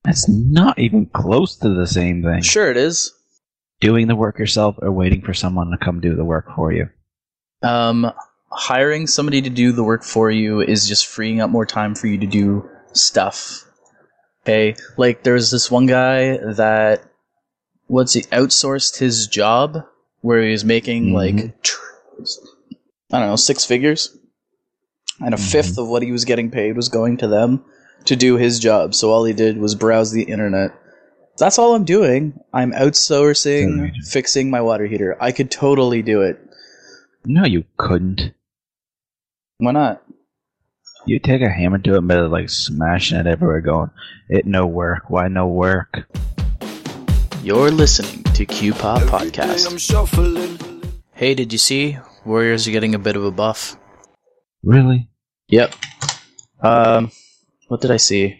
That's 0.05 0.27
not 0.29 0.79
even 0.79 1.05
close 1.07 1.57
to 1.57 1.69
the 1.75 1.85
same 1.87 2.23
thing. 2.23 2.41
Sure, 2.41 2.71
it 2.71 2.77
is. 2.77 3.13
Doing 3.81 4.07
the 4.07 4.15
work 4.15 4.39
yourself 4.39 4.75
or 4.79 4.91
waiting 4.91 5.21
for 5.21 5.33
someone 5.33 5.71
to 5.71 5.77
come 5.77 5.99
do 5.99 6.15
the 6.15 6.23
work 6.25 6.47
for 6.55 6.71
you. 6.71 6.87
Um, 7.61 8.11
hiring 8.51 9.07
somebody 9.07 9.41
to 9.41 9.49
do 9.49 9.71
the 9.71 9.83
work 9.83 10.03
for 10.03 10.29
you 10.31 10.61
is 10.61 10.87
just 10.87 11.07
freeing 11.07 11.41
up 11.41 11.49
more 11.49 11.65
time 11.65 11.95
for 11.95 12.07
you 12.07 12.17
to 12.17 12.25
do 12.27 12.67
stuff. 12.93 13.65
Okay, 14.43 14.75
like 14.97 15.23
there's 15.23 15.51
this 15.51 15.69
one 15.69 15.85
guy 15.85 16.37
that 16.37 17.03
what's 17.87 18.13
he 18.13 18.21
outsourced 18.23 18.97
his 18.97 19.27
job 19.27 19.83
where 20.21 20.41
he 20.43 20.51
was 20.51 20.65
making 20.65 21.07
Mhm. 21.07 21.13
like 21.13 21.61
tr- 21.61 21.81
I 23.11 23.19
don't 23.19 23.29
know 23.29 23.35
six 23.35 23.65
figures, 23.65 24.15
and 25.19 25.33
a 25.33 25.37
fifth 25.37 25.77
of 25.77 25.87
what 25.87 26.03
he 26.03 26.11
was 26.11 26.25
getting 26.25 26.49
paid 26.51 26.75
was 26.75 26.89
going 26.89 27.17
to 27.17 27.27
them 27.27 27.63
to 28.05 28.15
do 28.15 28.37
his 28.37 28.59
job. 28.59 28.95
So 28.95 29.11
all 29.11 29.25
he 29.25 29.33
did 29.33 29.57
was 29.57 29.75
browse 29.75 30.11
the 30.11 30.23
internet. 30.23 30.71
That's 31.37 31.57
all 31.59 31.73
I'm 31.75 31.85
doing. 31.85 32.39
I'm 32.53 32.71
outsourcing 32.73 33.91
fixing 34.05 34.49
my 34.49 34.61
water 34.61 34.85
heater. 34.85 35.17
I 35.21 35.31
could 35.31 35.49
totally 35.51 36.01
do 36.01 36.21
it. 36.21 36.39
No, 37.25 37.45
you 37.45 37.63
couldn't. 37.77 38.31
Why 39.61 39.73
not? 39.73 40.01
You 41.05 41.19
take 41.19 41.41
a 41.41 41.49
hammer 41.49 41.79
to 41.79 41.97
it, 41.97 42.07
but 42.07 42.31
like 42.31 42.49
smashing 42.49 43.19
it 43.19 43.27
everywhere, 43.27 43.59
going, 43.59 43.89
"It 44.29 44.45
no 44.45 44.65
work. 44.65 45.09
Why 45.09 45.27
no 45.27 45.47
work?" 45.47 46.07
You're 47.43 47.69
listening 47.69 48.23
to 48.35 48.45
Q 48.45 48.73
Pop 48.73 49.01
Podcast. 49.01 49.67
Hey, 51.11 51.33
did 51.35 51.51
you 51.51 51.59
see? 51.59 51.97
Warriors 52.23 52.69
are 52.69 52.71
getting 52.71 52.95
a 52.95 52.99
bit 52.99 53.17
of 53.17 53.25
a 53.25 53.31
buff. 53.31 53.75
Really? 54.63 55.09
Yep. 55.49 55.75
Um, 56.61 57.11
what 57.67 57.81
did 57.81 57.91
I 57.91 57.97
see? 57.97 58.39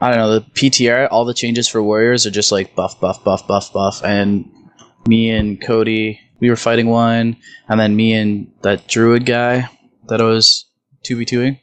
I 0.00 0.08
don't 0.08 0.16
know. 0.16 0.38
The 0.38 0.46
PTR, 0.52 1.08
all 1.10 1.26
the 1.26 1.34
changes 1.34 1.68
for 1.68 1.82
Warriors 1.82 2.24
are 2.24 2.30
just 2.30 2.50
like 2.50 2.74
buff, 2.74 2.98
buff, 2.98 3.22
buff, 3.22 3.46
buff, 3.46 3.70
buff. 3.74 4.02
And 4.02 4.50
me 5.06 5.28
and 5.28 5.60
Cody, 5.60 6.20
we 6.40 6.48
were 6.48 6.56
fighting 6.56 6.86
one, 6.86 7.36
and 7.68 7.78
then 7.78 7.94
me 7.94 8.14
and 8.14 8.50
that 8.62 8.88
Druid 8.88 9.26
guy 9.26 9.68
that 10.12 10.20
I 10.20 10.24
was 10.24 10.66
2v2ing, 11.08 11.58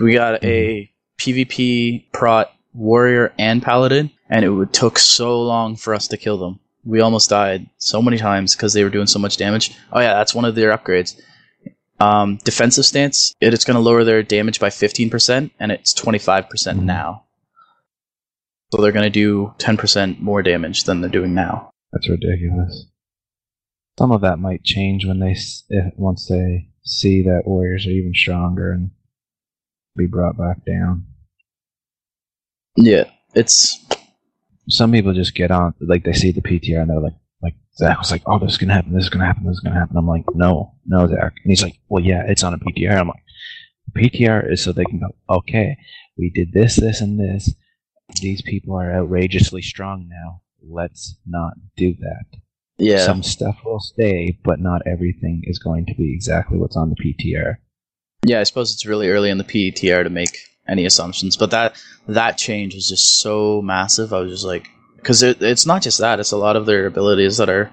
we 0.00 0.14
got 0.14 0.42
a 0.42 0.90
PvP 1.18 2.10
prot 2.10 2.50
Warrior 2.72 3.34
and 3.38 3.62
Paladin, 3.62 4.10
and 4.30 4.44
it 4.46 4.72
took 4.72 4.98
so 4.98 5.42
long 5.42 5.76
for 5.76 5.94
us 5.94 6.08
to 6.08 6.16
kill 6.16 6.38
them. 6.38 6.58
We 6.84 7.00
almost 7.00 7.28
died 7.28 7.68
so 7.76 8.00
many 8.00 8.16
times 8.16 8.56
because 8.56 8.72
they 8.72 8.82
were 8.82 8.88
doing 8.88 9.06
so 9.06 9.18
much 9.18 9.36
damage. 9.36 9.76
Oh 9.92 10.00
yeah, 10.00 10.14
that's 10.14 10.34
one 10.34 10.46
of 10.46 10.54
their 10.54 10.74
upgrades. 10.74 11.20
Um, 12.00 12.38
defensive 12.44 12.86
stance, 12.86 13.34
it, 13.42 13.52
it's 13.52 13.66
going 13.66 13.76
to 13.76 13.80
lower 13.80 14.04
their 14.04 14.22
damage 14.22 14.58
by 14.58 14.70
15%, 14.70 15.50
and 15.60 15.70
it's 15.70 15.92
25% 15.92 16.82
now. 16.82 17.24
So 18.72 18.80
they're 18.80 18.90
going 18.90 19.04
to 19.04 19.10
do 19.10 19.52
10% 19.58 20.18
more 20.18 20.42
damage 20.42 20.84
than 20.84 21.02
they're 21.02 21.10
doing 21.10 21.34
now. 21.34 21.70
That's 21.92 22.08
ridiculous. 22.08 22.86
Some 23.98 24.12
of 24.12 24.22
that 24.22 24.38
might 24.38 24.64
change 24.64 25.04
when 25.04 25.20
they 25.20 25.36
if, 25.68 25.92
once 25.98 26.26
they 26.26 26.70
see 26.84 27.22
that 27.22 27.42
warriors 27.46 27.86
are 27.86 27.90
even 27.90 28.14
stronger 28.14 28.72
and 28.72 28.90
be 29.96 30.06
brought 30.06 30.36
back 30.36 30.64
down. 30.66 31.06
Yeah, 32.76 33.04
it's 33.34 33.78
Some 34.68 34.92
people 34.92 35.12
just 35.12 35.34
get 35.34 35.50
on 35.50 35.74
like 35.80 36.04
they 36.04 36.12
see 36.12 36.32
the 36.32 36.40
PTR 36.42 36.80
and 36.82 36.90
they're 36.90 37.00
like, 37.00 37.14
like 37.42 37.54
Zack 37.76 37.98
was 37.98 38.10
like, 38.10 38.22
"Oh, 38.26 38.38
this 38.38 38.52
is 38.52 38.58
gonna 38.58 38.74
happen. 38.74 38.94
This 38.94 39.04
is 39.04 39.10
gonna 39.10 39.26
happen. 39.26 39.44
This 39.46 39.54
is 39.56 39.60
gonna 39.60 39.78
happen." 39.78 39.96
I'm 39.96 40.06
like, 40.08 40.24
"No, 40.34 40.74
no, 40.86 41.06
Zack." 41.06 41.34
And 41.44 41.50
he's 41.50 41.62
like, 41.62 41.78
"Well, 41.88 42.02
yeah, 42.04 42.24
it's 42.26 42.42
on 42.44 42.54
a 42.54 42.58
PTR." 42.58 42.98
I'm 42.98 43.08
like, 43.08 43.22
"PTR 43.94 44.50
is 44.50 44.62
so 44.62 44.72
they 44.72 44.84
can 44.84 45.00
go, 45.00 45.08
okay, 45.28 45.76
we 46.16 46.30
did 46.30 46.52
this, 46.52 46.76
this, 46.76 47.00
and 47.00 47.18
this. 47.20 47.54
These 48.20 48.42
people 48.42 48.74
are 48.76 48.92
outrageously 48.92 49.62
strong 49.62 50.08
now. 50.08 50.42
Let's 50.62 51.16
not 51.26 51.54
do 51.76 51.94
that." 52.00 52.26
Yeah. 52.78 53.04
Some 53.04 53.22
stuff 53.22 53.56
will 53.64 53.80
stay, 53.80 54.38
but 54.44 54.60
not 54.60 54.82
everything 54.86 55.42
is 55.44 55.58
going 55.58 55.86
to 55.86 55.94
be 55.94 56.12
exactly 56.12 56.58
what's 56.58 56.76
on 56.76 56.90
the 56.90 56.96
PTR. 56.96 57.56
Yeah, 58.26 58.40
I 58.40 58.44
suppose 58.44 58.72
it's 58.72 58.86
really 58.86 59.10
early 59.10 59.30
in 59.30 59.38
the 59.38 59.44
PTR 59.44 60.04
to 60.04 60.10
make 60.10 60.36
any 60.66 60.86
assumptions, 60.86 61.36
but 61.36 61.50
that 61.50 61.80
that 62.08 62.38
change 62.38 62.74
was 62.74 62.88
just 62.88 63.20
so 63.20 63.60
massive. 63.62 64.12
I 64.12 64.20
was 64.20 64.32
just 64.32 64.44
like, 64.44 64.68
because 64.96 65.22
it, 65.22 65.42
it's 65.42 65.66
not 65.66 65.82
just 65.82 65.98
that; 65.98 66.20
it's 66.20 66.32
a 66.32 66.36
lot 66.36 66.56
of 66.56 66.66
their 66.66 66.86
abilities 66.86 67.36
that 67.36 67.50
are 67.50 67.70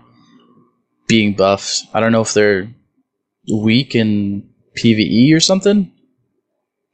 being 1.08 1.34
buffed. 1.34 1.84
I 1.94 2.00
don't 2.00 2.12
know 2.12 2.22
if 2.22 2.34
they're 2.34 2.70
weak 3.52 3.96
in 3.96 4.50
PVE 4.78 5.36
or 5.36 5.40
something. 5.40 5.92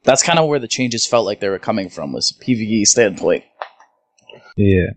That's 0.03 0.23
kind 0.23 0.39
of 0.39 0.47
where 0.47 0.59
the 0.59 0.67
changes 0.67 1.05
felt 1.05 1.25
like 1.25 1.39
they 1.39 1.49
were 1.49 1.59
coming 1.59 1.89
from 1.89 2.13
was 2.13 2.31
PVE 2.45 2.85
standpoint. 2.85 3.43
Yeah. 4.55 4.91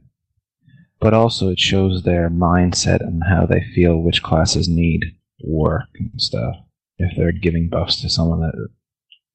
But 1.01 1.15
also, 1.15 1.49
it 1.49 1.59
shows 1.59 2.03
their 2.03 2.29
mindset 2.29 3.01
and 3.01 3.23
how 3.27 3.47
they 3.47 3.63
feel 3.75 4.03
which 4.03 4.23
classes 4.23 4.69
need 4.69 5.01
work 5.43 5.89
and 5.99 6.11
stuff. 6.21 6.57
If 6.99 7.17
they're 7.17 7.33
giving 7.33 7.69
buffs 7.71 8.03
to 8.03 8.11
someone 8.11 8.41
that 8.41 8.53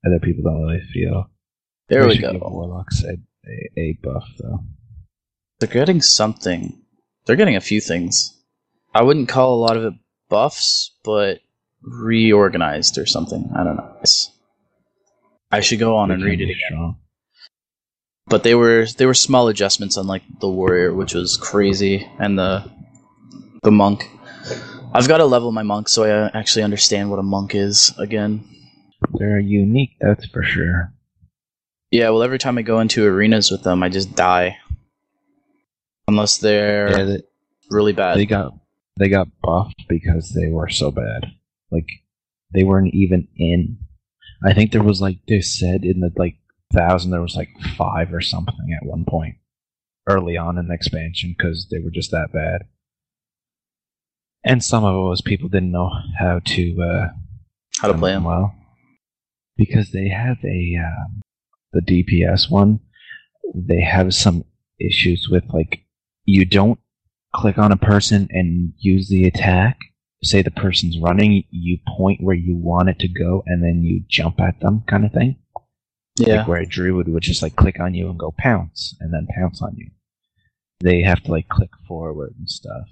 other 0.06 0.20
people 0.20 0.44
don't 0.44 0.62
really 0.62 0.82
feel. 0.94 1.30
There 1.90 2.06
we 2.06 2.16
should 2.16 2.22
go. 2.22 2.32
Give 2.34 2.42
warlocks 2.42 3.04
a, 3.04 3.14
a, 3.48 3.80
a 3.80 3.98
buff, 4.04 4.28
though. 4.40 4.64
They're 5.60 5.70
getting 5.70 6.02
something. 6.02 6.80
They're 7.26 7.36
getting 7.36 7.56
a 7.56 7.62
few 7.62 7.82
things. 7.82 8.40
I 8.94 9.02
wouldn't 9.02 9.30
call 9.30 9.56
a 9.56 9.64
lot 9.66 9.78
of 9.78 9.84
it 9.86 9.94
buffs, 10.30 10.96
but 11.04 11.40
reorganized 11.82 12.98
or 12.98 13.06
something. 13.06 13.50
I 13.56 13.64
don't 13.64 13.78
know. 13.78 13.96
I 15.52 15.62
should 15.62 15.80
go 15.80 15.96
on 15.96 16.12
and 16.12 16.24
read 16.24 16.42
it 16.42 16.46
again. 16.46 16.60
strong. 16.68 16.98
But 18.28 18.44
they 18.44 18.56
were 18.56 18.88
they 18.98 19.06
were 19.06 19.14
small 19.14 19.48
adjustments 19.50 19.98
on 19.98 20.08
like 20.08 20.24
the 20.40 20.50
warrior, 20.50 20.94
which 20.94 21.14
was 21.14 21.38
crazy, 21.38 22.10
and 22.20 22.38
the 22.38 22.70
the 23.64 23.72
monk. 23.72 24.10
I've 24.94 25.08
got 25.08 25.18
to 25.18 25.26
level 25.26 25.52
my 25.52 25.64
monk 25.64 25.90
so 25.90 26.04
I 26.06 26.10
uh, 26.12 26.30
actually 26.34 26.64
understand 26.64 27.10
what 27.10 27.20
a 27.20 27.24
monk 27.24 27.54
is 27.54 27.94
again. 27.98 28.48
They're 29.14 29.40
unique, 29.40 29.98
that's 30.00 30.26
for 30.28 30.42
sure. 30.42 30.94
Yeah, 31.92 32.10
well, 32.10 32.24
every 32.24 32.40
time 32.40 32.58
I 32.58 32.62
go 32.62 32.80
into 32.80 33.06
arenas 33.06 33.52
with 33.52 33.64
them, 33.64 33.84
I 33.84 33.90
just 33.90 34.16
die. 34.16 34.58
Unless 36.08 36.38
they're 36.38 36.90
Yeah, 36.98 37.04
they, 37.04 37.22
really 37.70 37.94
bad. 37.94 38.18
they 38.18 38.26
got 38.26 38.54
they 38.98 39.10
got 39.10 39.28
buffed 39.42 39.84
because 39.90 40.30
they 40.30 40.48
were 40.50 40.70
so 40.70 40.92
bad. 40.92 41.26
Like 41.72 41.88
they 42.54 42.64
weren't 42.64 42.94
even 42.94 43.28
in. 43.36 43.78
I 44.44 44.54
think 44.54 44.72
there 44.72 44.84
was 44.84 45.02
like 45.02 45.18
they 45.28 45.42
said 45.42 45.84
in 45.84 46.00
the 46.00 46.12
like 46.16 46.38
thousand 46.76 47.12
there 47.12 47.22
was 47.22 47.36
like 47.36 47.50
five 47.78 48.14
or 48.14 48.22
something 48.22 48.78
at 48.80 48.86
one 48.86 49.06
point 49.08 49.36
early 50.08 50.38
on 50.38 50.58
in 50.58 50.68
the 50.68 50.74
expansion 50.74 51.34
because 51.38 51.68
they 51.72 51.80
were 51.80 51.90
just 51.90 52.12
that 52.12 52.32
bad. 52.32 52.62
And 54.44 54.64
some 54.64 54.84
of 54.84 54.94
it 54.94 55.10
was 55.10 55.22
people 55.22 55.50
didn't 55.50 55.72
know 55.72 55.90
how 56.20 56.40
to 56.46 56.82
uh, 56.84 57.08
How 57.80 57.88
to 57.88 57.98
play 57.98 58.12
them? 58.12 58.26
well 58.26 58.54
because 59.58 59.92
they 59.92 60.10
have 60.10 60.38
a 60.44 60.78
um, 60.78 61.22
the 61.74 61.82
DPS 61.82 62.50
one. 62.52 62.80
They 63.54 63.82
have 63.82 64.14
some 64.14 64.44
issues 64.80 65.30
with 65.30 65.44
like 65.54 65.82
you 66.26 66.46
don't 66.46 66.80
click 67.34 67.58
on 67.58 67.72
a 67.72 67.78
person 67.78 68.28
and 68.32 68.74
use 68.78 69.10
the 69.10 69.26
attack. 69.26 69.78
Say 70.24 70.42
the 70.42 70.52
person's 70.52 71.00
running, 71.00 71.44
you 71.52 71.78
point 71.98 72.24
where 72.24 72.36
you 72.36 72.56
want 72.56 72.90
it 72.90 73.00
to 73.00 73.08
go, 73.08 73.44
and 73.46 73.64
then 73.64 73.84
you 73.84 74.04
jump 74.10 74.40
at 74.40 74.60
them, 74.60 74.84
kind 74.88 75.06
of 75.06 75.12
thing. 75.12 75.38
Yeah. 76.18 76.40
Like 76.40 76.48
where 76.48 76.62
a 76.62 76.66
druid 76.66 77.10
would 77.10 77.24
just 77.24 77.42
like 77.42 77.56
click 77.56 77.80
on 77.80 77.94
you 77.94 78.10
and 78.10 78.18
go 78.18 78.34
pounce, 78.38 78.96
and 79.00 79.14
then 79.14 79.28
pounce 79.28 79.62
on 79.62 79.76
you. 79.76 79.90
They 80.80 81.02
have 81.02 81.22
to 81.24 81.32
like 81.32 81.50
click 81.50 81.72
forward 81.88 82.36
and 82.38 82.50
stuff. 82.50 82.88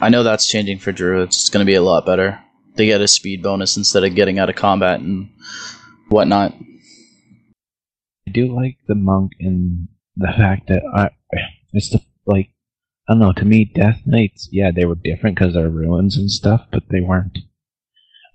I 0.00 0.10
know 0.10 0.22
that's 0.22 0.46
changing 0.46 0.78
for 0.78 0.92
druids. 0.92 1.36
It's 1.36 1.50
going 1.50 1.64
to 1.64 1.70
be 1.70 1.76
a 1.76 1.82
lot 1.82 2.06
better. 2.06 2.40
They 2.76 2.86
get 2.86 3.00
a 3.00 3.08
speed 3.08 3.42
bonus 3.42 3.76
instead 3.76 4.04
of 4.04 4.14
getting 4.14 4.38
out 4.38 4.48
of 4.48 4.56
combat 4.56 5.00
and 5.00 5.30
whatnot. 6.08 6.54
I 8.26 8.30
do 8.30 8.54
like 8.54 8.76
the 8.86 8.94
monk 8.94 9.32
and 9.40 9.88
the 10.16 10.28
fact 10.28 10.68
that 10.68 10.82
I, 10.94 11.10
it's 11.72 11.90
the 11.90 12.00
like 12.26 12.50
I 13.08 13.14
don't 13.14 13.20
know. 13.20 13.32
To 13.32 13.44
me, 13.44 13.64
Death 13.64 14.02
Knights, 14.04 14.48
yeah, 14.52 14.70
they 14.70 14.84
were 14.84 14.94
different 14.94 15.38
because 15.38 15.54
they're 15.54 15.70
runes 15.70 16.16
and 16.18 16.30
stuff, 16.30 16.66
but 16.70 16.82
they 16.90 17.00
weren't 17.00 17.38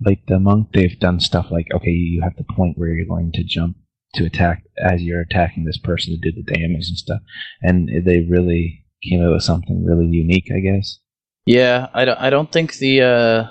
like 0.04 0.25
the 0.28 0.40
monk. 0.40 0.70
They've 0.74 1.00
done 1.00 1.20
stuff 1.20 1.48
like 1.52 1.68
okay, 1.74 1.92
you 1.92 2.22
have 2.22 2.36
the 2.36 2.44
point 2.44 2.78
where 2.78 2.90
you're 2.90 3.06
going 3.06 3.32
to 3.34 3.44
jump 3.44 3.78
to 4.13 4.25
attack 4.25 4.63
as 4.77 5.01
you're 5.01 5.22
attacking 5.22 5.65
this 5.65 5.77
person 5.77 6.13
to 6.13 6.32
do 6.32 6.32
the 6.36 6.53
damage 6.53 6.88
and 6.88 6.98
stuff, 6.98 7.22
and 7.62 7.89
they 8.05 8.22
really 8.29 8.86
came 9.03 9.24
up 9.25 9.34
with 9.34 9.43
something 9.43 9.84
really 9.84 10.08
unique, 10.08 10.50
I 10.55 10.60
guess. 10.60 11.00
Yeah, 11.46 11.88
I 11.93 12.05
don't. 12.05 12.20
I 12.20 12.29
don't 12.29 12.51
think 12.51 12.75
the. 12.75 13.01
Uh, 13.01 13.48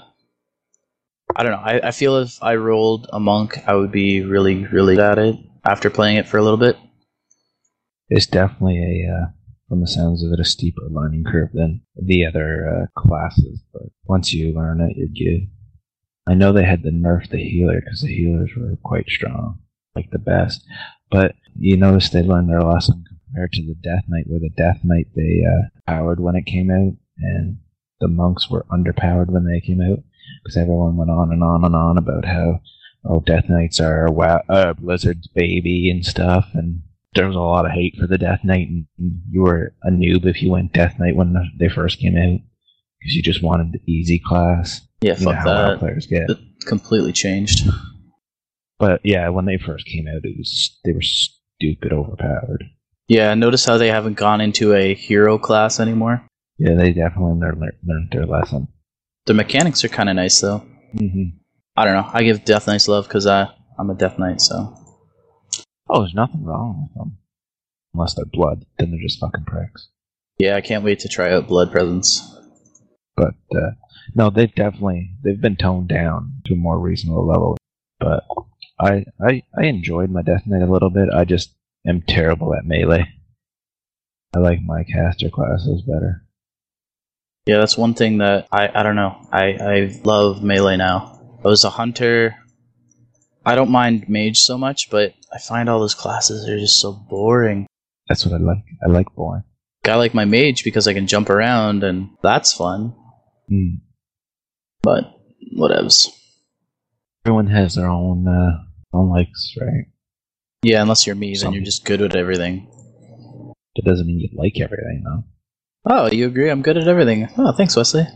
I 1.34 1.42
don't 1.42 1.52
know. 1.52 1.62
I, 1.64 1.88
I 1.88 1.90
feel 1.92 2.16
if 2.16 2.42
I 2.42 2.56
rolled 2.56 3.08
a 3.12 3.20
monk, 3.20 3.58
I 3.66 3.74
would 3.74 3.92
be 3.92 4.22
really, 4.22 4.66
really 4.66 4.96
good 4.96 5.04
at 5.04 5.18
it 5.18 5.36
after 5.64 5.90
playing 5.90 6.16
it 6.16 6.28
for 6.28 6.36
a 6.36 6.42
little 6.42 6.58
bit. 6.58 6.76
It's 8.08 8.26
definitely 8.26 9.06
a, 9.06 9.12
uh, 9.12 9.26
from 9.68 9.80
the 9.80 9.86
sounds 9.86 10.22
of 10.22 10.32
it, 10.32 10.40
a 10.40 10.44
steeper 10.44 10.82
learning 10.90 11.24
curve 11.24 11.50
than 11.54 11.80
the 11.96 12.26
other 12.26 12.68
uh, 12.68 13.00
classes. 13.00 13.62
But 13.72 13.84
once 14.04 14.34
you 14.34 14.52
learn 14.54 14.82
it, 14.82 14.96
you're 14.96 15.08
good. 15.08 15.48
I 16.26 16.34
know 16.34 16.52
they 16.52 16.64
had 16.64 16.82
to 16.82 16.90
nerf 16.90 17.30
the 17.30 17.38
healer 17.38 17.80
because 17.80 18.02
the 18.02 18.14
healers 18.14 18.50
were 18.56 18.76
quite 18.82 19.08
strong, 19.08 19.58
like 19.94 20.10
the 20.10 20.18
best. 20.18 20.64
But 21.10 21.34
you 21.58 21.76
notice 21.76 22.08
they 22.10 22.22
learned 22.22 22.48
their 22.48 22.62
lesson 22.62 23.04
compared 23.08 23.52
to 23.52 23.62
the 23.62 23.74
Death 23.74 24.04
Knight, 24.08 24.24
where 24.26 24.40
the 24.40 24.50
Death 24.56 24.80
Knight 24.84 25.08
they 25.14 25.42
uh, 25.46 25.68
powered 25.86 26.20
when 26.20 26.36
it 26.36 26.46
came 26.46 26.70
out, 26.70 26.94
and 27.18 27.58
the 28.00 28.08
monks 28.08 28.50
were 28.50 28.66
underpowered 28.70 29.28
when 29.28 29.44
they 29.44 29.60
came 29.60 29.80
out 29.80 30.02
because 30.42 30.56
everyone 30.56 30.96
went 30.96 31.10
on 31.10 31.32
and 31.32 31.42
on 31.42 31.64
and 31.64 31.74
on 31.74 31.98
about 31.98 32.24
how 32.24 32.60
oh 33.04 33.20
Death 33.20 33.48
Knights 33.48 33.80
are 33.80 34.10
wow, 34.10 34.42
uh, 34.48 34.72
Blizzard's 34.74 35.28
baby 35.28 35.90
and 35.90 36.04
stuff, 36.04 36.48
and 36.54 36.82
there 37.14 37.26
was 37.26 37.36
a 37.36 37.40
lot 37.40 37.66
of 37.66 37.72
hate 37.72 37.96
for 37.98 38.06
the 38.06 38.18
Death 38.18 38.40
Knight, 38.42 38.68
and 38.68 38.86
you 39.30 39.42
were 39.42 39.74
a 39.82 39.90
noob 39.90 40.24
if 40.24 40.42
you 40.42 40.50
went 40.50 40.72
Death 40.72 40.98
Knight 40.98 41.16
when 41.16 41.34
they 41.58 41.68
first 41.68 41.98
came 41.98 42.16
out 42.16 42.40
because 43.00 43.14
you 43.14 43.22
just 43.22 43.42
wanted 43.42 43.72
the 43.72 43.92
easy 43.92 44.18
class. 44.18 44.80
Yeah, 45.02 45.18
You 45.18 45.26
know 45.26 45.32
fuck 45.32 45.44
WoW 45.44 45.70
that. 45.70 45.78
players 45.80 46.06
get. 46.06 46.30
It 46.30 46.38
completely 46.66 47.12
changed. 47.12 47.68
But 48.82 49.00
yeah, 49.04 49.28
when 49.28 49.44
they 49.44 49.58
first 49.58 49.86
came 49.86 50.08
out, 50.08 50.24
it 50.24 50.36
was 50.36 50.76
they 50.84 50.92
were 50.92 51.02
stupid 51.02 51.92
overpowered. 51.92 52.64
Yeah, 53.06 53.32
notice 53.34 53.64
how 53.64 53.78
they 53.78 53.86
haven't 53.86 54.14
gone 54.14 54.40
into 54.40 54.74
a 54.74 54.92
hero 54.92 55.38
class 55.38 55.78
anymore. 55.78 56.26
Yeah, 56.58 56.74
they 56.74 56.92
definitely 56.92 57.38
learned, 57.38 57.62
learned 57.86 58.08
their 58.10 58.26
lesson. 58.26 58.66
The 59.26 59.34
mechanics 59.34 59.84
are 59.84 59.88
kind 59.88 60.08
of 60.08 60.16
nice 60.16 60.40
though. 60.40 60.66
Mm-hmm. 60.96 61.36
I 61.76 61.84
don't 61.84 61.94
know. 61.94 62.10
I 62.12 62.24
give 62.24 62.44
Death 62.44 62.66
Knights 62.66 62.88
love 62.88 63.04
because 63.06 63.24
I 63.24 63.50
I'm 63.78 63.88
a 63.88 63.94
Death 63.94 64.18
Knight. 64.18 64.40
So 64.40 64.76
Oh, 65.88 66.00
there's 66.00 66.14
nothing 66.14 66.42
wrong 66.42 66.88
with 66.88 66.94
them, 66.98 67.18
unless 67.94 68.14
they're 68.14 68.24
blood. 68.24 68.64
Then 68.80 68.90
they're 68.90 69.00
just 69.00 69.20
fucking 69.20 69.44
pricks. 69.44 69.90
yeah, 70.38 70.56
I 70.56 70.60
can't 70.60 70.82
wait 70.82 70.98
to 71.00 71.08
try 71.08 71.32
out 71.32 71.46
Blood 71.46 71.70
Presence. 71.70 72.36
But 73.16 73.34
uh, 73.54 73.70
no, 74.16 74.30
they've 74.30 74.52
definitely 74.52 75.12
they've 75.22 75.40
been 75.40 75.54
toned 75.56 75.86
down 75.88 76.42
to 76.46 76.54
a 76.54 76.56
more 76.56 76.80
reasonable 76.80 77.24
level. 77.28 77.56
But 78.00 78.24
I 78.80 79.04
I 79.20 79.42
I 79.56 79.64
enjoyed 79.64 80.10
my 80.10 80.22
Death 80.22 80.46
Knight 80.46 80.62
a 80.62 80.70
little 80.70 80.90
bit. 80.90 81.08
I 81.12 81.24
just 81.24 81.54
am 81.86 82.02
terrible 82.02 82.54
at 82.54 82.64
melee. 82.64 83.06
I 84.34 84.38
like 84.38 84.60
my 84.62 84.84
caster 84.84 85.28
classes 85.28 85.82
better. 85.82 86.24
Yeah, 87.46 87.58
that's 87.58 87.76
one 87.76 87.94
thing 87.94 88.18
that 88.18 88.48
I 88.52 88.68
I 88.74 88.82
don't 88.82 88.96
know. 88.96 89.16
I 89.32 89.44
I 89.60 90.00
love 90.04 90.42
melee 90.42 90.76
now. 90.76 91.20
I 91.44 91.48
was 91.48 91.64
a 91.64 91.70
hunter. 91.70 92.36
I 93.44 93.56
don't 93.56 93.70
mind 93.70 94.08
mage 94.08 94.38
so 94.38 94.56
much, 94.56 94.90
but 94.90 95.14
I 95.32 95.38
find 95.38 95.68
all 95.68 95.80
those 95.80 95.94
classes 95.94 96.48
are 96.48 96.58
just 96.58 96.80
so 96.80 96.92
boring. 96.92 97.66
That's 98.08 98.24
what 98.24 98.34
I 98.34 98.42
like. 98.42 98.64
I 98.84 98.88
like 98.88 99.12
boring. 99.14 99.42
I 99.84 99.96
like 99.96 100.14
my 100.14 100.24
mage 100.24 100.62
because 100.62 100.86
I 100.86 100.94
can 100.94 101.08
jump 101.08 101.28
around 101.28 101.82
and 101.82 102.10
that's 102.22 102.52
fun. 102.52 102.94
Mm. 103.50 103.80
But 104.82 105.12
whatevs. 105.56 106.08
Everyone 107.24 107.46
has 107.48 107.74
their 107.76 107.88
own 107.88 108.26
uh, 108.26 108.58
own 108.92 109.10
likes, 109.10 109.54
right? 109.60 109.86
Yeah, 110.62 110.82
unless 110.82 111.06
you're 111.06 111.16
me, 111.16 111.36
then 111.36 111.52
you're 111.52 111.62
just 111.64 111.84
good 111.84 112.02
at 112.02 112.16
everything. 112.16 112.68
That 113.76 113.84
doesn't 113.84 114.06
mean 114.06 114.20
you 114.20 114.28
like 114.34 114.60
everything, 114.60 115.02
though. 115.04 115.24
Oh, 115.84 116.10
you 116.10 116.26
agree? 116.26 116.50
I'm 116.50 116.62
good 116.62 116.76
at 116.76 116.88
everything. 116.88 117.28
Oh, 117.38 117.52
thanks, 117.52 117.76
Wesley. 117.76 118.06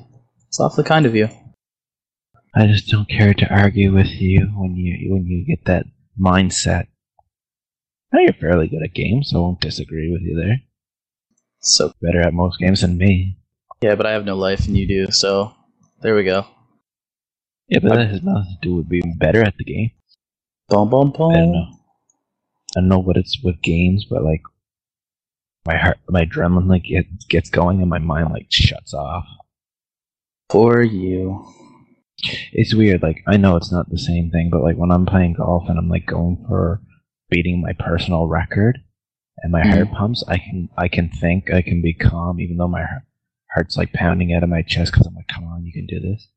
It's 0.49 0.61
awfully 0.61 0.85
kind 0.85 1.07
of 1.07 1.15
you. 1.15 1.29
I 2.55 2.67
just 2.67 2.89
don't 2.89 3.09
care 3.09 3.35
to 3.35 3.49
argue 3.55 3.93
with 3.95 4.09
you 4.09 4.47
when 4.57 4.75
you 4.77 5.13
when 5.13 5.27
you 5.27 5.45
get 5.47 5.65
that 5.67 5.87
mindset. 6.21 6.87
Now 8.13 8.21
you're 8.21 8.33
fairly 8.33 8.69
good 8.69 8.83
at 8.83 8.95
games, 8.95 9.31
so 9.31 9.39
I 9.39 9.41
won't 9.41 9.61
disagree 9.61 10.11
with 10.11 10.23
you 10.23 10.37
there. 10.41 10.57
So 11.61 11.93
Better 12.01 12.23
at 12.23 12.33
most 12.33 12.59
games 12.59 12.81
than 12.81 12.97
me. 12.97 13.39
yeah, 13.83 13.95
but 13.95 14.07
I 14.07 14.13
have 14.13 14.25
no 14.25 14.37
life 14.37 14.67
and 14.67 14.77
you 14.77 14.87
do. 14.87 15.11
So 15.13 15.53
there 16.01 16.15
we 16.15 16.25
go. 16.25 16.47
Yeah, 17.69 17.81
but 17.83 17.97
that 17.97 18.09
has 18.09 18.23
nothing 18.23 18.59
to 18.63 18.69
do 18.69 18.77
with 18.77 18.89
being 18.89 19.17
better 19.19 19.43
at 19.43 19.57
the 19.57 19.65
game. 19.65 19.91
Boom, 20.69 20.89
boom, 20.89 21.11
boom. 21.11 21.33
I 21.33 21.37
don't 21.37 21.53
know. 21.53 21.69
I 22.77 22.81
don't 22.81 22.89
know 22.89 22.99
what 22.99 23.17
it's 23.17 23.43
with 23.43 23.63
games, 23.63 24.05
but 24.09 24.23
like 24.23 24.43
my 25.67 25.77
heart, 25.77 25.99
my 26.09 26.25
adrenaline 26.25 26.69
like 26.69 26.91
it 26.91 27.07
gets 27.29 27.51
going, 27.51 27.81
and 27.81 27.91
my 27.91 27.99
mind 27.99 28.31
like 28.31 28.47
shuts 28.51 28.95
off. 28.95 29.25
Poor 30.49 30.83
you. 30.83 31.47
It's 32.53 32.75
weird. 32.75 33.03
Like 33.03 33.23
I 33.27 33.37
know 33.37 33.57
it's 33.57 33.73
not 33.73 33.91
the 33.91 33.99
same 33.99 34.31
thing, 34.31 34.49
but 34.51 34.63
like 34.63 34.77
when 34.77 34.91
I'm 34.91 35.07
playing 35.07 35.35
golf 35.35 35.69
and 35.69 35.79
I'm 35.79 35.89
like 35.89 36.07
going 36.07 36.45
for 36.49 36.81
beating 37.31 37.61
my 37.61 37.73
personal 37.73 38.27
record, 38.27 38.79
and 39.39 39.53
my 39.53 39.67
heart 39.67 39.89
mm. 39.89 39.95
pumps, 39.95 40.23
I 40.29 40.39
can 40.39 40.69
I 40.77 40.89
can 40.89 41.11
think, 41.11 41.53
I 41.53 41.63
can 41.63 41.83
be 41.83 41.95
calm, 41.95 42.41
even 42.41 42.57
though 42.57 42.69
my 42.69 42.85
heart's 43.55 43.77
like 43.77 43.93
pounding 43.93 44.33
out 44.33 44.43
of 44.43 44.49
my 44.49 44.63
chest 44.63 44.93
because 44.93 45.07
I'm 45.07 45.15
like, 45.15 45.29
come 45.29 45.45
on, 45.45 45.65
you 45.65 45.73
can 45.73 45.87
do 45.87 46.01
this. 46.01 46.29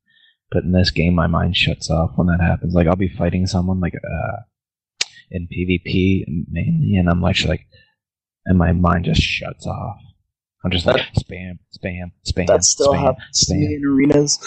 But 0.50 0.64
in 0.64 0.72
this 0.72 0.90
game, 0.90 1.14
my 1.14 1.26
mind 1.28 1.56
shuts 1.56 1.90
off 1.90 2.12
when 2.16 2.26
that 2.26 2.40
happens. 2.40 2.74
Like 2.74 2.86
I'll 2.86 2.96
be 2.96 3.08
fighting 3.08 3.46
someone 3.46 3.80
like 3.80 3.94
uh 3.94 4.42
in 5.30 5.46
PvP 5.46 6.24
mainly, 6.50 6.96
and 6.96 7.08
I'm 7.08 7.20
like 7.20 7.44
like, 7.44 7.66
and 8.44 8.58
my 8.58 8.72
mind 8.72 9.04
just 9.04 9.22
shuts 9.22 9.66
off. 9.66 9.96
I'm 10.64 10.70
just 10.70 10.86
like 10.86 11.02
spam, 11.16 11.58
spam, 11.76 12.12
spam. 12.26 12.46
That 12.46 12.64
still 12.64 12.92
spam, 12.92 12.98
happens 12.98 13.48
spam. 13.48 13.64
in 13.64 13.82
arenas. 13.86 14.38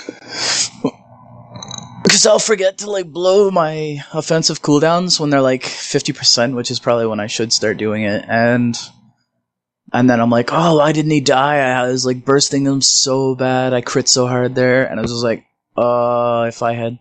Because 2.03 2.25
I'll 2.25 2.37
forget 2.39 2.79
to 2.79 2.91
like 2.91 3.07
blow 3.07 3.49
my 3.49 4.03
offensive 4.13 4.61
cooldowns 4.61 5.19
when 5.19 5.29
they're 5.29 5.41
like 5.41 5.63
fifty 5.63 6.11
percent, 6.13 6.55
which 6.55 6.69
is 6.69 6.79
probably 6.79 7.07
when 7.07 7.19
I 7.19 7.27
should 7.27 7.53
start 7.53 7.77
doing 7.77 8.03
it, 8.03 8.25
and 8.27 8.77
and 9.93 10.09
then 10.09 10.19
I'm 10.19 10.29
like, 10.29 10.49
oh, 10.51 10.77
why 10.77 10.91
didn't 10.91 11.11
he 11.11 11.21
die? 11.21 11.57
I 11.57 11.87
was 11.87 12.05
like 12.05 12.25
bursting 12.25 12.65
them 12.65 12.81
so 12.81 13.35
bad, 13.35 13.73
I 13.73 13.81
crit 13.81 14.09
so 14.09 14.27
hard 14.27 14.53
there, 14.53 14.85
and 14.85 14.99
I 14.99 15.01
was 15.01 15.11
just 15.11 15.23
like, 15.23 15.45
uh, 15.77 16.45
if 16.47 16.61
I 16.61 16.73
had. 16.73 16.99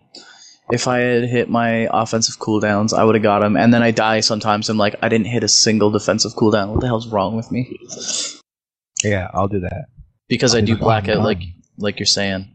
If 0.71 0.87
I 0.87 0.99
had 0.99 1.25
hit 1.25 1.49
my 1.49 1.89
offensive 1.91 2.39
cooldowns, 2.39 2.97
I 2.97 3.03
would 3.03 3.15
have 3.15 3.21
got 3.21 3.43
him. 3.43 3.57
And 3.57 3.73
then 3.73 3.83
I 3.83 3.91
die 3.91 4.21
sometimes. 4.21 4.69
I'm 4.69 4.77
like, 4.77 4.95
I 5.01 5.09
didn't 5.09 5.27
hit 5.27 5.43
a 5.43 5.49
single 5.49 5.91
defensive 5.91 6.31
cooldown. 6.33 6.69
What 6.69 6.79
the 6.79 6.87
hell's 6.87 7.09
wrong 7.09 7.35
with 7.35 7.51
me? 7.51 7.77
Yeah, 9.03 9.29
I'll 9.33 9.49
do 9.49 9.59
that. 9.59 9.87
Because 10.29 10.55
I 10.55 10.59
I'll 10.59 10.65
do 10.65 10.77
be 10.77 10.81
like, 10.81 10.81
"Oh, 10.81 10.85
blackout, 10.85 11.23
like 11.23 11.41
like 11.77 11.99
you're 11.99 12.05
saying. 12.05 12.49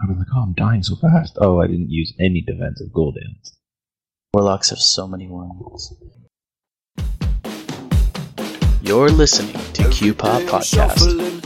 I 0.00 0.06
was 0.06 0.18
like, 0.18 0.26
oh, 0.34 0.42
I'm 0.42 0.54
dying 0.54 0.82
so 0.82 0.96
fast. 0.96 1.38
Oh, 1.40 1.60
I 1.60 1.66
didn't 1.66 1.90
use 1.90 2.12
any 2.20 2.40
defensive 2.40 2.88
cooldowns. 2.94 3.52
Warlocks 4.32 4.70
have 4.70 4.78
so 4.78 5.08
many 5.08 5.28
ones. 5.28 5.92
You're 8.82 9.10
listening 9.10 9.54
to 9.72 9.88
Q 9.90 10.14
Pop 10.14 10.42
Podcast. 10.42 11.44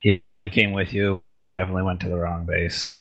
He 0.00 0.22
came 0.50 0.72
with 0.72 0.92
you. 0.92 1.22
Definitely 1.60 1.82
went 1.82 2.00
to 2.00 2.08
the 2.08 2.16
wrong 2.16 2.46
base. 2.46 2.96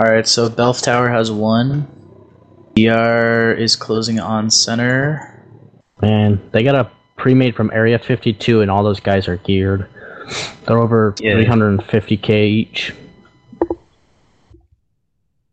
Alright, 0.00 0.28
so 0.28 0.48
Belf 0.48 0.80
Tower 0.80 1.08
has 1.08 1.32
one. 1.32 1.88
DR 2.76 3.52
is 3.58 3.74
closing 3.74 4.20
on 4.20 4.50
center. 4.50 5.44
Man, 6.00 6.48
they 6.52 6.62
got 6.62 6.76
a 6.76 6.88
pre-made 7.16 7.56
from 7.56 7.72
Area 7.74 7.98
52, 7.98 8.60
and 8.60 8.70
all 8.70 8.84
those 8.84 9.00
guys 9.00 9.26
are 9.26 9.38
geared. 9.38 9.88
They're 10.64 10.78
over 10.78 11.16
Yeah. 11.18 11.32
350k 11.32 12.44
each. 12.46 12.94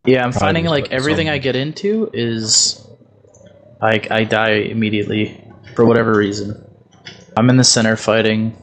Yeah, 0.04 0.22
I'm 0.24 0.30
Probably 0.30 0.38
finding 0.38 0.64
like 0.66 0.92
everything 0.92 1.26
some- 1.26 1.34
I 1.34 1.38
get 1.38 1.56
into 1.56 2.08
is 2.12 2.86
I 3.82 4.00
I 4.08 4.22
die 4.22 4.52
immediately 4.70 5.42
for 5.74 5.84
whatever 5.84 6.16
reason. 6.16 6.64
I'm 7.36 7.50
in 7.50 7.56
the 7.56 7.64
center 7.64 7.96
fighting. 7.96 8.56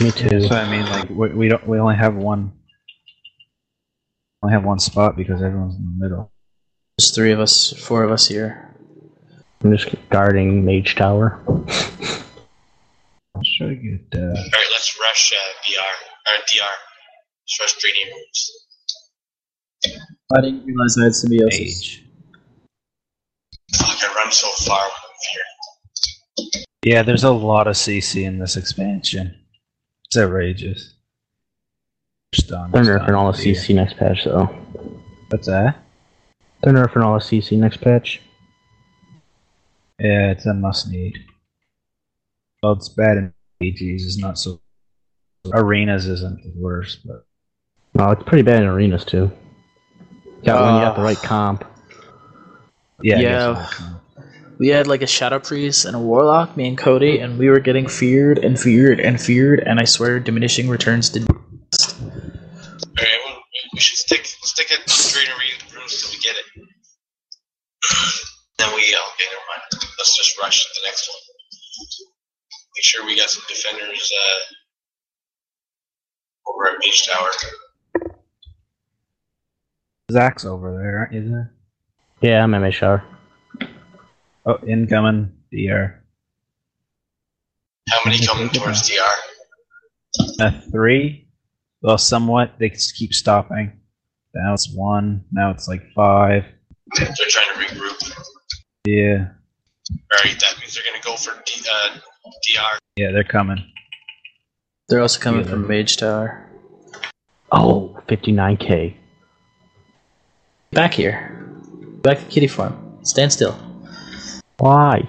Me 0.00 0.10
too. 0.10 0.40
So 0.48 0.54
I 0.56 0.70
mean, 0.70 0.86
like 0.86 1.10
we, 1.10 1.28
we 1.34 1.48
don't 1.48 1.68
we 1.68 1.78
only 1.78 1.96
have 1.96 2.14
one. 2.14 2.52
Only 4.42 4.54
have 4.54 4.64
one 4.64 4.78
spot 4.78 5.16
because 5.16 5.42
everyone's 5.42 5.76
in 5.76 5.84
the 5.84 6.04
middle. 6.04 6.32
There's 6.98 7.14
three 7.14 7.32
of 7.32 7.40
us, 7.40 7.72
four 7.72 8.02
of 8.02 8.10
us 8.10 8.26
here. 8.26 8.74
I'm 9.62 9.76
just 9.76 9.94
guarding 10.10 10.64
Mage 10.64 10.96
Tower. 10.96 11.40
Let's 11.46 12.24
try 13.56 13.68
to 13.68 13.74
get. 13.76 14.00
Uh, 14.14 14.18
All 14.18 14.34
right, 14.34 14.68
let's 14.72 14.98
rush 15.00 15.32
uh, 15.32 15.52
BR 15.64 16.30
or 16.30 16.34
DR. 16.46 16.64
Let's 17.44 17.60
rush 17.60 17.78
Dreamy 17.78 18.10
Rooms. 18.12 18.50
I 20.34 20.40
didn't 20.40 20.64
realize 20.64 20.96
I 20.98 21.04
had 21.04 21.14
symbiosis. 21.14 21.60
Age. 21.60 22.04
Fuck, 23.76 24.10
I 24.10 24.14
run 24.14 24.32
so 24.32 24.48
far 24.64 24.80
when 24.80 24.90
I'm 24.90 26.50
here. 26.54 26.62
Yeah, 26.84 27.02
there's 27.02 27.24
a 27.24 27.30
lot 27.30 27.68
of 27.68 27.76
CC 27.76 28.24
in 28.24 28.38
this 28.38 28.56
expansion. 28.56 29.36
It's 30.06 30.16
outrageous. 30.16 30.91
Stun, 32.34 32.70
They're 32.70 32.82
nerfing 32.82 33.14
all 33.14 33.30
the 33.30 33.38
yeah. 33.46 33.54
CC 33.54 33.74
next 33.74 33.96
patch, 33.98 34.24
though. 34.24 34.46
What's 35.28 35.46
that? 35.48 35.76
They're 36.62 36.72
nerfing 36.72 37.02
all 37.04 37.14
the 37.14 37.20
CC 37.20 37.58
next 37.58 37.78
patch. 37.80 38.20
Yeah, 39.98 40.30
it's 40.30 40.46
a 40.46 40.54
must 40.54 40.90
need. 40.90 41.18
Well, 42.62 42.72
it's 42.72 42.88
bad 42.88 43.18
in 43.18 43.32
AGs. 43.62 44.02
It's 44.04 44.18
not 44.18 44.38
so. 44.38 44.60
Arenas 45.52 46.06
isn't 46.06 46.42
the 46.42 46.52
worst, 46.56 47.00
but 47.06 47.26
No, 47.94 48.10
it's 48.12 48.22
pretty 48.22 48.42
bad 48.42 48.62
in 48.62 48.68
arenas 48.68 49.04
too. 49.04 49.30
Got 50.44 50.62
when 50.64 50.74
you 50.76 50.80
got 50.80 50.94
the 50.94 51.00
Uh, 51.02 51.04
right 51.04 51.16
comp. 51.18 51.64
yeah. 53.02 53.18
Yeah. 53.18 53.68
We 54.58 54.68
had 54.68 54.86
like 54.86 55.02
a 55.02 55.06
Shadow 55.06 55.40
Priest 55.40 55.84
and 55.84 55.96
a 55.96 55.98
Warlock, 55.98 56.56
me 56.56 56.68
and 56.68 56.78
Cody, 56.78 57.18
and 57.18 57.38
we 57.38 57.48
were 57.48 57.58
getting 57.58 57.88
feared 57.88 58.38
and 58.38 58.58
feared 58.58 59.00
and 59.00 59.20
feared, 59.20 59.60
and 59.60 59.80
I 59.80 59.84
swear 59.84 60.20
diminishing 60.20 60.68
returns 60.68 61.10
to 61.10 61.26
should 63.82 63.98
stick 63.98 64.24
stick 64.24 64.70
at 64.72 64.86
Dreamy 64.86 65.52
Rooms 65.74 66.00
till 66.00 66.10
we 66.10 66.18
get 66.18 66.36
it. 66.36 66.46
then 68.58 68.68
we 68.74 68.82
uh, 68.94 69.10
okay, 69.12 69.26
never 69.28 69.46
mind. 69.50 69.62
Let's 69.98 70.16
just 70.16 70.38
rush 70.38 70.64
to 70.64 70.68
the 70.80 70.86
next 70.86 71.08
one. 71.08 71.18
Make 72.76 72.84
sure 72.84 73.04
we 73.04 73.16
got 73.16 73.30
some 73.30 73.42
defenders 73.48 74.12
uh, 74.16 74.38
over 76.50 76.68
at 76.68 76.78
Mage 76.78 77.06
Tower. 77.06 77.30
Zack's 80.10 80.44
over 80.44 80.72
there, 80.72 80.98
aren't 80.98 81.12
you? 81.12 81.28
There? 81.28 81.52
Yeah, 82.20 82.44
I'm 82.44 82.54
at 82.54 82.60
Mage 82.60 82.80
Tower. 82.80 83.04
Oh, 84.46 84.58
incoming 84.66 85.32
DR. 85.52 86.02
How 87.88 87.98
many 88.04 88.24
coming 88.24 88.48
towards 88.48 88.88
DR? 88.88 89.04
A 90.40 90.60
three. 90.70 91.26
Well, 91.82 91.98
somewhat. 91.98 92.54
They 92.58 92.70
just 92.70 92.96
keep 92.96 93.12
stopping. 93.12 93.72
Now 94.34 94.54
it's 94.54 94.72
one. 94.74 95.24
Now 95.32 95.50
it's 95.50 95.68
like 95.68 95.82
five. 95.94 96.44
They're 96.96 97.06
trying 97.28 97.46
to 97.54 97.60
regroup. 97.60 98.12
Yeah. 98.86 99.28
Alright, 100.14 100.40
that 100.40 100.54
means 100.60 100.74
they're 100.74 100.84
gonna 100.90 101.02
go 101.04 101.16
for 101.16 101.32
D, 101.44 101.60
uh, 101.70 101.98
DR. 102.46 102.78
Yeah, 102.96 103.10
they're 103.12 103.24
coming. 103.24 103.58
They're 104.88 105.00
also 105.00 105.20
coming 105.20 105.44
Yeah. 105.44 105.50
from 105.50 105.66
Mage 105.68 105.96
Tower. 105.96 106.48
Oh, 107.50 107.98
59k. 108.08 108.96
Back 110.70 110.94
here. 110.94 111.50
Back 112.02 112.18
to 112.18 112.24
Kitty 112.26 112.46
Farm. 112.46 112.98
Stand 113.02 113.32
still. 113.32 113.52
Why? 114.58 115.08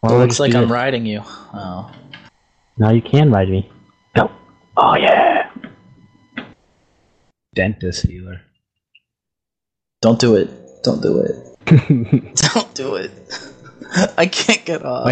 Why 0.00 0.14
it 0.14 0.18
looks 0.18 0.40
like 0.40 0.52
do 0.52 0.58
I'm 0.58 0.64
this? 0.64 0.70
riding 0.72 1.06
you. 1.06 1.22
Oh. 1.24 1.90
Now 2.78 2.90
you 2.90 3.02
can 3.02 3.30
ride 3.30 3.48
me. 3.48 3.70
No. 4.76 4.82
Oh 4.82 4.96
yeah. 4.96 5.50
Dentist 7.54 8.06
healer. 8.06 8.40
Don't 10.02 10.18
do 10.18 10.34
it. 10.34 10.50
Don't 10.82 11.00
do 11.02 11.20
it. 11.20 11.56
Don't 12.36 12.74
do 12.74 12.96
it. 12.96 13.10
I 14.18 14.26
can't 14.26 14.64
get 14.64 14.84
off. 14.84 15.06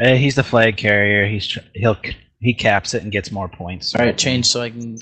Uh, 0.00 0.14
he's 0.14 0.34
the 0.34 0.42
flag 0.42 0.76
carrier. 0.76 1.26
He's 1.26 1.46
tr- 1.46 1.60
he'll 1.74 1.96
he 2.40 2.54
caps 2.54 2.94
it 2.94 3.02
and 3.02 3.10
gets 3.10 3.30
more 3.32 3.48
points. 3.48 3.94
Alright, 3.94 4.16
change 4.16 4.46
so 4.46 4.60
I 4.62 4.70
can 4.70 4.96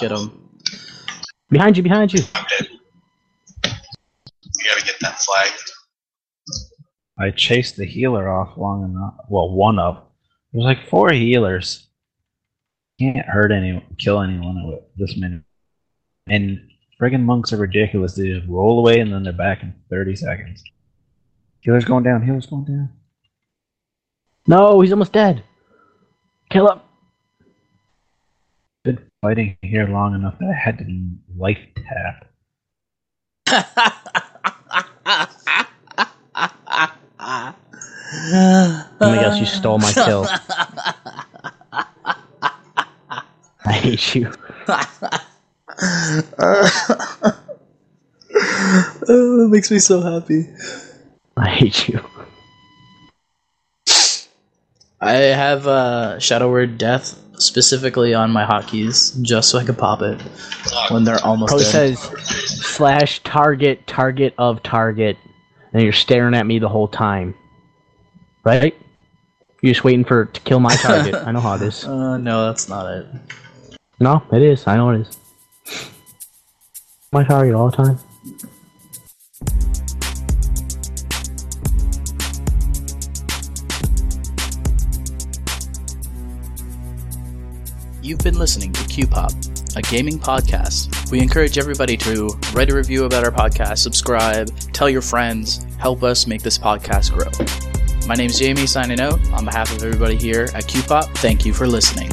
get 0.00 0.12
him. 0.12 0.48
Behind 1.50 1.76
you, 1.76 1.82
behind 1.82 2.12
you. 2.12 2.24
I'm 2.34 2.46
dead. 2.58 2.68
We 3.64 4.64
gotta 4.64 4.84
get 4.84 4.96
that 5.00 5.20
flag. 5.20 5.50
I 7.22 7.30
chased 7.30 7.76
the 7.76 7.86
healer 7.86 8.28
off 8.28 8.56
long 8.56 8.82
enough. 8.84 9.14
Well, 9.28 9.50
one 9.50 9.78
of. 9.78 10.02
There's 10.52 10.64
like 10.64 10.88
four 10.88 11.12
healers. 11.12 11.86
Can't 12.98 13.24
hurt 13.24 13.52
anyone, 13.52 13.84
kill 13.96 14.20
anyone 14.20 14.66
with 14.66 14.80
this 14.96 15.16
many. 15.16 15.40
And 16.26 16.68
friggin' 17.00 17.22
monks 17.22 17.52
are 17.52 17.58
ridiculous. 17.58 18.16
They 18.16 18.32
just 18.32 18.48
roll 18.48 18.80
away 18.80 18.98
and 18.98 19.12
then 19.12 19.22
they're 19.22 19.32
back 19.32 19.62
in 19.62 19.72
30 19.88 20.16
seconds. 20.16 20.64
Healer's 21.60 21.84
going 21.84 22.02
down. 22.02 22.24
Healer's 22.24 22.46
going 22.46 22.64
down. 22.64 22.90
No, 24.48 24.80
he's 24.80 24.90
almost 24.90 25.12
dead. 25.12 25.44
Kill 26.50 26.72
him. 26.72 26.80
Been 28.82 28.98
fighting 29.20 29.56
here 29.62 29.86
long 29.86 30.16
enough 30.16 30.40
that 30.40 30.48
I 30.48 30.54
had 30.54 30.78
to 30.78 30.84
life 31.36 31.60
tap. 31.86 32.26
Oh 37.22 38.90
my 39.00 39.16
gosh, 39.16 39.40
you 39.40 39.46
stole 39.46 39.78
my 39.78 39.92
kill. 39.94 40.26
I 43.64 43.72
hate 43.72 44.14
you. 44.14 44.32
oh, 49.08 49.38
that 49.38 49.48
makes 49.50 49.70
me 49.70 49.78
so 49.78 50.00
happy. 50.00 50.46
I 51.36 51.48
hate 51.48 51.88
you. 51.88 52.00
I 55.00 55.12
have 55.12 55.66
uh, 55.66 56.18
Shadow 56.18 56.50
Word 56.50 56.78
Death 56.78 57.18
specifically 57.34 58.14
on 58.14 58.30
my 58.30 58.44
hotkeys 58.44 59.20
just 59.22 59.50
so 59.50 59.58
I 59.58 59.64
can 59.64 59.74
pop 59.74 60.00
it 60.02 60.20
when 60.90 61.02
they're 61.04 61.24
almost 61.24 61.50
Code 61.50 61.62
dead. 61.62 61.98
says 61.98 61.98
slash 62.72 63.20
target 63.24 63.86
target 63.86 64.34
of 64.38 64.62
target, 64.62 65.16
and 65.72 65.82
you're 65.82 65.92
staring 65.92 66.34
at 66.34 66.46
me 66.46 66.58
the 66.58 66.68
whole 66.68 66.88
time. 66.88 67.34
Right? 68.44 68.76
You're 69.60 69.72
just 69.72 69.84
waiting 69.84 70.04
for 70.04 70.26
to 70.26 70.40
kill 70.40 70.60
my 70.60 70.74
target. 70.76 71.14
I 71.14 71.32
know 71.32 71.40
how 71.40 71.54
it 71.54 71.62
is. 71.62 71.84
Uh, 71.92 72.18
no, 72.18 72.46
that's 72.46 72.68
not 72.68 72.92
it. 72.92 73.06
No, 74.00 74.22
it 74.32 74.42
is. 74.42 74.66
I 74.66 74.76
know 74.76 74.90
it 74.90 75.00
is. 75.02 75.18
My 77.12 77.22
target 77.22 77.54
all 77.54 77.70
the 77.70 77.76
time. 77.76 77.98
You've 88.02 88.18
been 88.18 88.36
listening 88.36 88.72
to 88.72 88.80
QPOP, 88.80 89.76
a 89.76 89.82
gaming 89.82 90.18
podcast. 90.18 91.08
We 91.12 91.20
encourage 91.20 91.56
everybody 91.56 91.96
to 91.98 92.36
write 92.52 92.68
a 92.68 92.74
review 92.74 93.04
about 93.04 93.22
our 93.22 93.30
podcast, 93.30 93.78
subscribe, 93.78 94.48
tell 94.72 94.90
your 94.90 95.02
friends, 95.02 95.64
help 95.78 96.02
us 96.02 96.26
make 96.26 96.42
this 96.42 96.58
podcast 96.58 97.12
grow. 97.12 97.30
My 98.08 98.16
name's 98.16 98.40
Jamie 98.40 98.66
signing 98.66 98.98
out. 98.98 99.20
On 99.30 99.44
behalf 99.44 99.70
of 99.70 99.84
everybody 99.84 100.16
here 100.16 100.48
at 100.52 100.64
QPOP, 100.64 101.14
thank 101.18 101.46
you 101.46 101.54
for 101.54 101.68
listening. 101.68 102.10